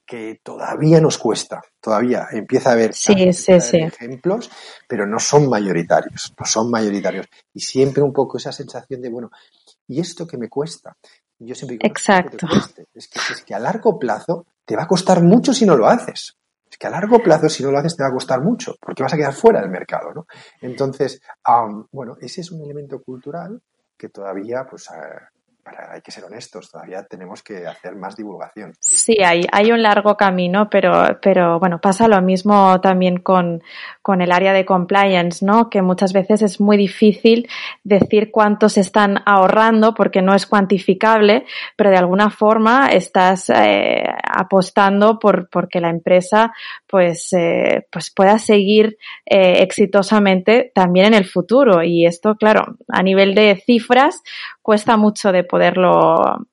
que 0.06 0.42
todavía 0.44 1.00
nos 1.00 1.18
cuesta, 1.18 1.62
todavía 1.80 2.28
empieza 2.32 2.70
a 2.70 2.74
haber, 2.74 2.94
ejemplos, 3.88 4.52
pero 4.88 5.08
no 5.08 5.20
son 5.20 5.50
mayoritarios, 5.50 6.34
no 6.38 6.46
son 6.46 6.70
mayoritarios. 6.70 7.28
Y 7.54 7.62
siempre 7.62 8.04
un 8.04 8.12
poco 8.12 8.38
esa 8.38 8.52
sensación 8.52 9.02
de, 9.02 9.10
bueno, 9.10 9.32
¿y 9.88 10.00
esto 10.00 10.26
que 10.26 10.38
me 10.38 10.50
cuesta? 10.50 10.96
Yo 11.40 11.56
siempre 11.56 11.78
digo, 11.78 11.88
Exacto. 11.88 12.48
Es, 12.94 13.08
que, 13.08 13.20
es 13.34 13.44
que 13.44 13.54
a 13.54 13.60
largo 13.60 14.00
plazo 14.00 14.46
te 14.66 14.76
va 14.76 14.84
a 14.84 14.88
costar 14.88 15.22
mucho 15.22 15.54
si 15.54 15.66
no 15.66 15.76
lo 15.76 15.88
haces. 15.88 16.38
Es 16.70 16.78
que 16.78 16.88
a 16.88 16.90
largo 16.90 17.20
plazo, 17.20 17.50
si 17.50 17.64
no 17.64 17.72
lo 17.72 17.78
haces, 17.78 17.96
te 17.96 18.04
va 18.04 18.10
a 18.10 18.14
costar 18.14 18.42
mucho, 18.42 18.76
porque 18.80 19.04
vas 19.04 19.14
a 19.14 19.18
quedar 19.18 19.34
fuera 19.34 19.62
del 19.62 19.70
mercado, 19.70 20.12
¿no? 20.14 20.26
Entonces, 20.60 21.22
bueno, 21.92 22.16
ese 22.20 22.42
es 22.42 22.52
un 22.52 22.64
elemento 22.64 23.02
cultural 23.02 23.62
que 23.96 24.10
todavía, 24.10 24.66
pues, 24.68 24.90
hay 25.66 26.02
que 26.02 26.12
ser 26.12 26.24
honestos, 26.26 26.72
todavía 26.72 27.04
tenemos 27.04 27.42
que 27.42 27.66
hacer 27.66 27.96
más 27.96 28.16
divulgación. 28.16 28.74
Sí, 28.80 29.18
hay, 29.24 29.72
un 29.72 29.82
largo 29.82 30.18
camino, 30.18 30.70
pero, 30.70 31.20
pero 31.22 31.60
bueno, 31.60 31.80
pasa 31.80 32.08
lo 32.08 32.22
mismo 32.22 32.80
también 32.82 33.20
con, 33.20 33.64
con 34.02 34.22
el 34.22 34.32
área 34.32 34.54
de 34.54 34.66
compliance, 34.66 35.46
¿no? 35.46 35.70
Que 35.70 35.82
muchas 35.82 36.14
veces 36.14 36.42
es 36.42 36.60
muy 36.60 36.78
difícil 36.78 37.48
decir 37.84 38.32
cuánto 38.32 38.70
se 38.70 38.82
están 38.82 39.22
ahorrando 39.26 39.94
porque 39.94 40.22
no 40.22 40.34
es 40.34 40.46
cuantificable, 40.46 41.46
pero 41.76 41.90
de 41.90 41.98
alguna 41.98 42.30
forma 42.30 42.88
estás 42.88 43.50
eh, 43.50 44.04
apostando 44.24 45.20
por 45.20 45.50
porque 45.50 45.80
la 45.80 45.90
empresa 45.90 46.54
pues, 46.88 47.32
eh, 47.34 47.88
pues 47.92 48.12
pueda 48.12 48.38
seguir 48.38 48.98
eh, 49.26 49.62
exitosamente 49.62 50.72
también 50.74 51.08
en 51.08 51.14
el 51.14 51.26
futuro. 51.26 51.84
Y 51.84 52.06
esto, 52.06 52.36
claro, 52.36 52.78
a 52.88 53.02
nivel 53.02 53.36
de 53.36 53.62
cifras 53.66 54.22
cuesta 54.62 54.98
mucho 54.98 55.32
de 55.32 55.44
poderlo 55.54 56.48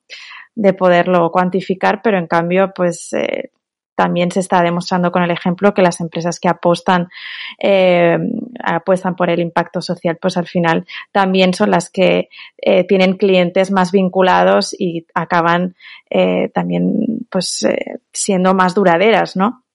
de 0.53 0.73
poderlo 0.73 1.31
cuantificar, 1.31 2.01
pero 2.03 2.19
en 2.19 2.27
cambio, 2.27 2.71
pues 2.75 3.13
eh, 3.13 3.49
también 3.95 4.31
se 4.31 4.39
está 4.39 4.61
demostrando 4.61 5.11
con 5.11 5.23
el 5.23 5.31
ejemplo 5.31 5.73
que 5.73 5.81
las 5.81 5.99
empresas 6.01 6.39
que 6.39 6.49
apostan 6.49 7.07
eh, 7.59 8.17
apuestan 8.63 9.15
por 9.15 9.29
el 9.29 9.39
impacto 9.39 9.81
social, 9.81 10.17
pues 10.21 10.37
al 10.37 10.47
final 10.47 10.85
también 11.11 11.53
son 11.53 11.71
las 11.71 11.89
que 11.89 12.29
eh, 12.57 12.85
tienen 12.87 13.17
clientes 13.17 13.71
más 13.71 13.91
vinculados 13.91 14.75
y 14.77 15.05
acaban 15.13 15.75
eh, 16.09 16.49
también 16.53 17.27
pues 17.29 17.65
siendo 18.11 18.53
más 18.53 18.73
duraderas, 18.75 19.35
¿no? 19.35 19.65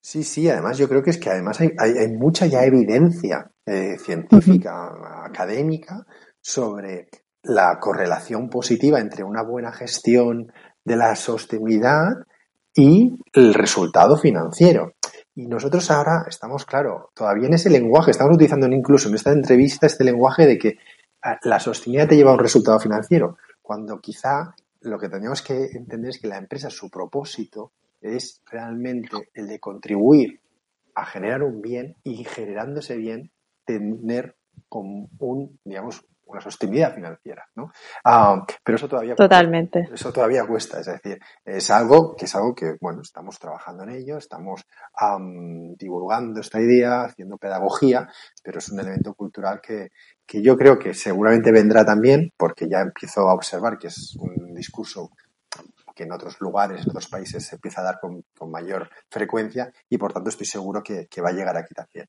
Sí, 0.00 0.22
sí, 0.22 0.48
además 0.48 0.76
yo 0.76 0.88
creo 0.88 1.02
que 1.02 1.10
es 1.10 1.18
que 1.18 1.30
además 1.30 1.60
hay, 1.60 1.70
hay, 1.78 2.08
mucha 2.08 2.46
ya 2.46 2.64
evidencia 2.64 3.50
científica, 3.98 4.92
académica, 5.24 6.04
sobre 6.42 7.08
la 7.44 7.78
correlación 7.78 8.48
positiva 8.48 8.98
entre 9.00 9.22
una 9.22 9.42
buena 9.42 9.72
gestión 9.72 10.52
de 10.84 10.96
la 10.96 11.14
sostenibilidad 11.14 12.08
y 12.74 13.18
el 13.32 13.54
resultado 13.54 14.16
financiero. 14.16 14.94
Y 15.34 15.46
nosotros 15.46 15.90
ahora 15.90 16.24
estamos, 16.28 16.64
claro, 16.64 17.10
todavía 17.14 17.48
en 17.48 17.54
ese 17.54 17.70
lenguaje, 17.70 18.10
estamos 18.10 18.34
utilizando 18.34 18.66
incluso 18.66 19.08
en 19.08 19.14
esta 19.14 19.32
entrevista 19.32 19.86
este 19.86 20.04
lenguaje 20.04 20.46
de 20.46 20.58
que 20.58 20.78
ah, 21.22 21.38
la 21.42 21.60
sostenibilidad 21.60 22.08
te 22.08 22.16
lleva 22.16 22.30
a 22.30 22.34
un 22.34 22.40
resultado 22.40 22.78
financiero, 22.80 23.36
cuando 23.62 24.00
quizá 24.00 24.54
lo 24.80 24.98
que 24.98 25.08
tenemos 25.08 25.42
que 25.42 25.70
entender 25.72 26.10
es 26.10 26.20
que 26.20 26.28
la 26.28 26.38
empresa, 26.38 26.70
su 26.70 26.90
propósito 26.90 27.72
es 28.00 28.42
realmente 28.50 29.30
el 29.34 29.48
de 29.48 29.58
contribuir 29.58 30.40
a 30.94 31.04
generar 31.06 31.42
un 31.42 31.60
bien 31.60 31.96
y 32.04 32.24
generando 32.24 32.80
ese 32.80 32.96
bien 32.96 33.30
tener 33.64 34.36
como 34.68 35.08
un, 35.18 35.58
digamos, 35.64 36.04
una 36.34 36.42
sostenibilidad 36.42 36.94
financiera, 36.94 37.48
¿no? 37.54 37.72
Ah, 38.04 38.44
pero 38.62 38.76
eso 38.76 38.88
todavía 38.88 39.14
totalmente 39.14 39.88
eso 39.92 40.12
todavía 40.12 40.46
cuesta, 40.46 40.80
es 40.80 40.86
decir, 40.86 41.18
es 41.44 41.70
algo 41.70 42.14
que 42.16 42.26
es 42.26 42.34
algo 42.34 42.54
que 42.54 42.76
bueno 42.80 43.02
estamos 43.02 43.38
trabajando 43.38 43.84
en 43.84 43.90
ello, 43.90 44.18
estamos 44.18 44.66
divulgando 45.76 46.40
esta 46.40 46.60
idea, 46.60 47.02
haciendo 47.04 47.38
pedagogía, 47.38 48.08
pero 48.42 48.58
es 48.58 48.68
un 48.70 48.80
elemento 48.80 49.14
cultural 49.14 49.60
que, 49.60 49.90
que 50.26 50.42
yo 50.42 50.56
creo 50.56 50.78
que 50.78 50.94
seguramente 50.94 51.52
vendrá 51.52 51.84
también, 51.84 52.32
porque 52.36 52.68
ya 52.68 52.80
empiezo 52.80 53.28
a 53.28 53.34
observar 53.34 53.78
que 53.78 53.88
es 53.88 54.16
un 54.18 54.54
discurso 54.54 55.10
que 55.94 56.04
en 56.04 56.12
otros 56.12 56.40
lugares, 56.40 56.82
en 56.82 56.90
otros 56.90 57.08
países 57.08 57.46
se 57.46 57.54
empieza 57.54 57.80
a 57.80 57.84
dar 57.84 58.00
con, 58.00 58.24
con 58.36 58.50
mayor 58.50 58.90
frecuencia 59.08 59.72
y 59.88 59.96
por 59.96 60.12
tanto 60.12 60.28
estoy 60.28 60.46
seguro 60.46 60.82
que, 60.82 61.06
que 61.06 61.20
va 61.20 61.28
a 61.28 61.32
llegar 61.32 61.56
aquí 61.56 61.72
también. 61.72 62.08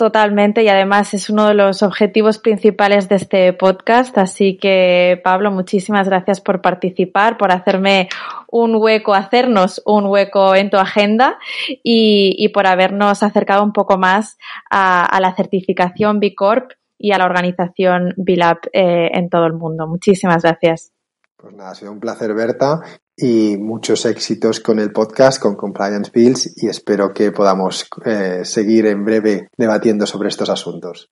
Totalmente 0.00 0.62
y 0.62 0.68
además 0.68 1.12
es 1.12 1.28
uno 1.28 1.46
de 1.46 1.52
los 1.52 1.82
objetivos 1.82 2.38
principales 2.38 3.10
de 3.10 3.16
este 3.16 3.52
podcast. 3.52 4.16
Así 4.16 4.56
que 4.56 5.20
Pablo, 5.22 5.50
muchísimas 5.50 6.08
gracias 6.08 6.40
por 6.40 6.62
participar, 6.62 7.36
por 7.36 7.52
hacerme 7.52 8.08
un 8.50 8.76
hueco, 8.76 9.12
hacernos 9.12 9.82
un 9.84 10.06
hueco 10.06 10.54
en 10.54 10.70
tu 10.70 10.78
agenda 10.78 11.38
y, 11.82 12.48
por 12.54 12.66
habernos 12.66 13.22
acercado 13.22 13.62
un 13.62 13.74
poco 13.74 13.98
más 13.98 14.38
a, 14.70 15.18
la 15.20 15.34
certificación 15.34 16.18
B 16.18 16.34
Corp 16.34 16.70
y 16.96 17.12
a 17.12 17.18
la 17.18 17.26
organización 17.26 18.14
B-Lab 18.16 18.70
eh, 18.72 19.10
en 19.12 19.28
todo 19.28 19.44
el 19.44 19.52
mundo. 19.52 19.86
Muchísimas 19.86 20.44
gracias. 20.44 20.92
Pues 21.40 21.54
nada, 21.54 21.70
ha 21.70 21.74
sido 21.74 21.90
un 21.90 22.00
placer, 22.00 22.34
Berta, 22.34 22.80
y 23.16 23.56
muchos 23.56 24.04
éxitos 24.04 24.60
con 24.60 24.78
el 24.78 24.92
podcast, 24.92 25.40
con 25.40 25.56
Compliance 25.56 26.10
Bills, 26.12 26.62
y 26.62 26.68
espero 26.68 27.14
que 27.14 27.32
podamos 27.32 27.88
eh, 28.04 28.44
seguir 28.44 28.84
en 28.86 29.06
breve 29.06 29.48
debatiendo 29.56 30.04
sobre 30.04 30.28
estos 30.28 30.50
asuntos. 30.50 31.08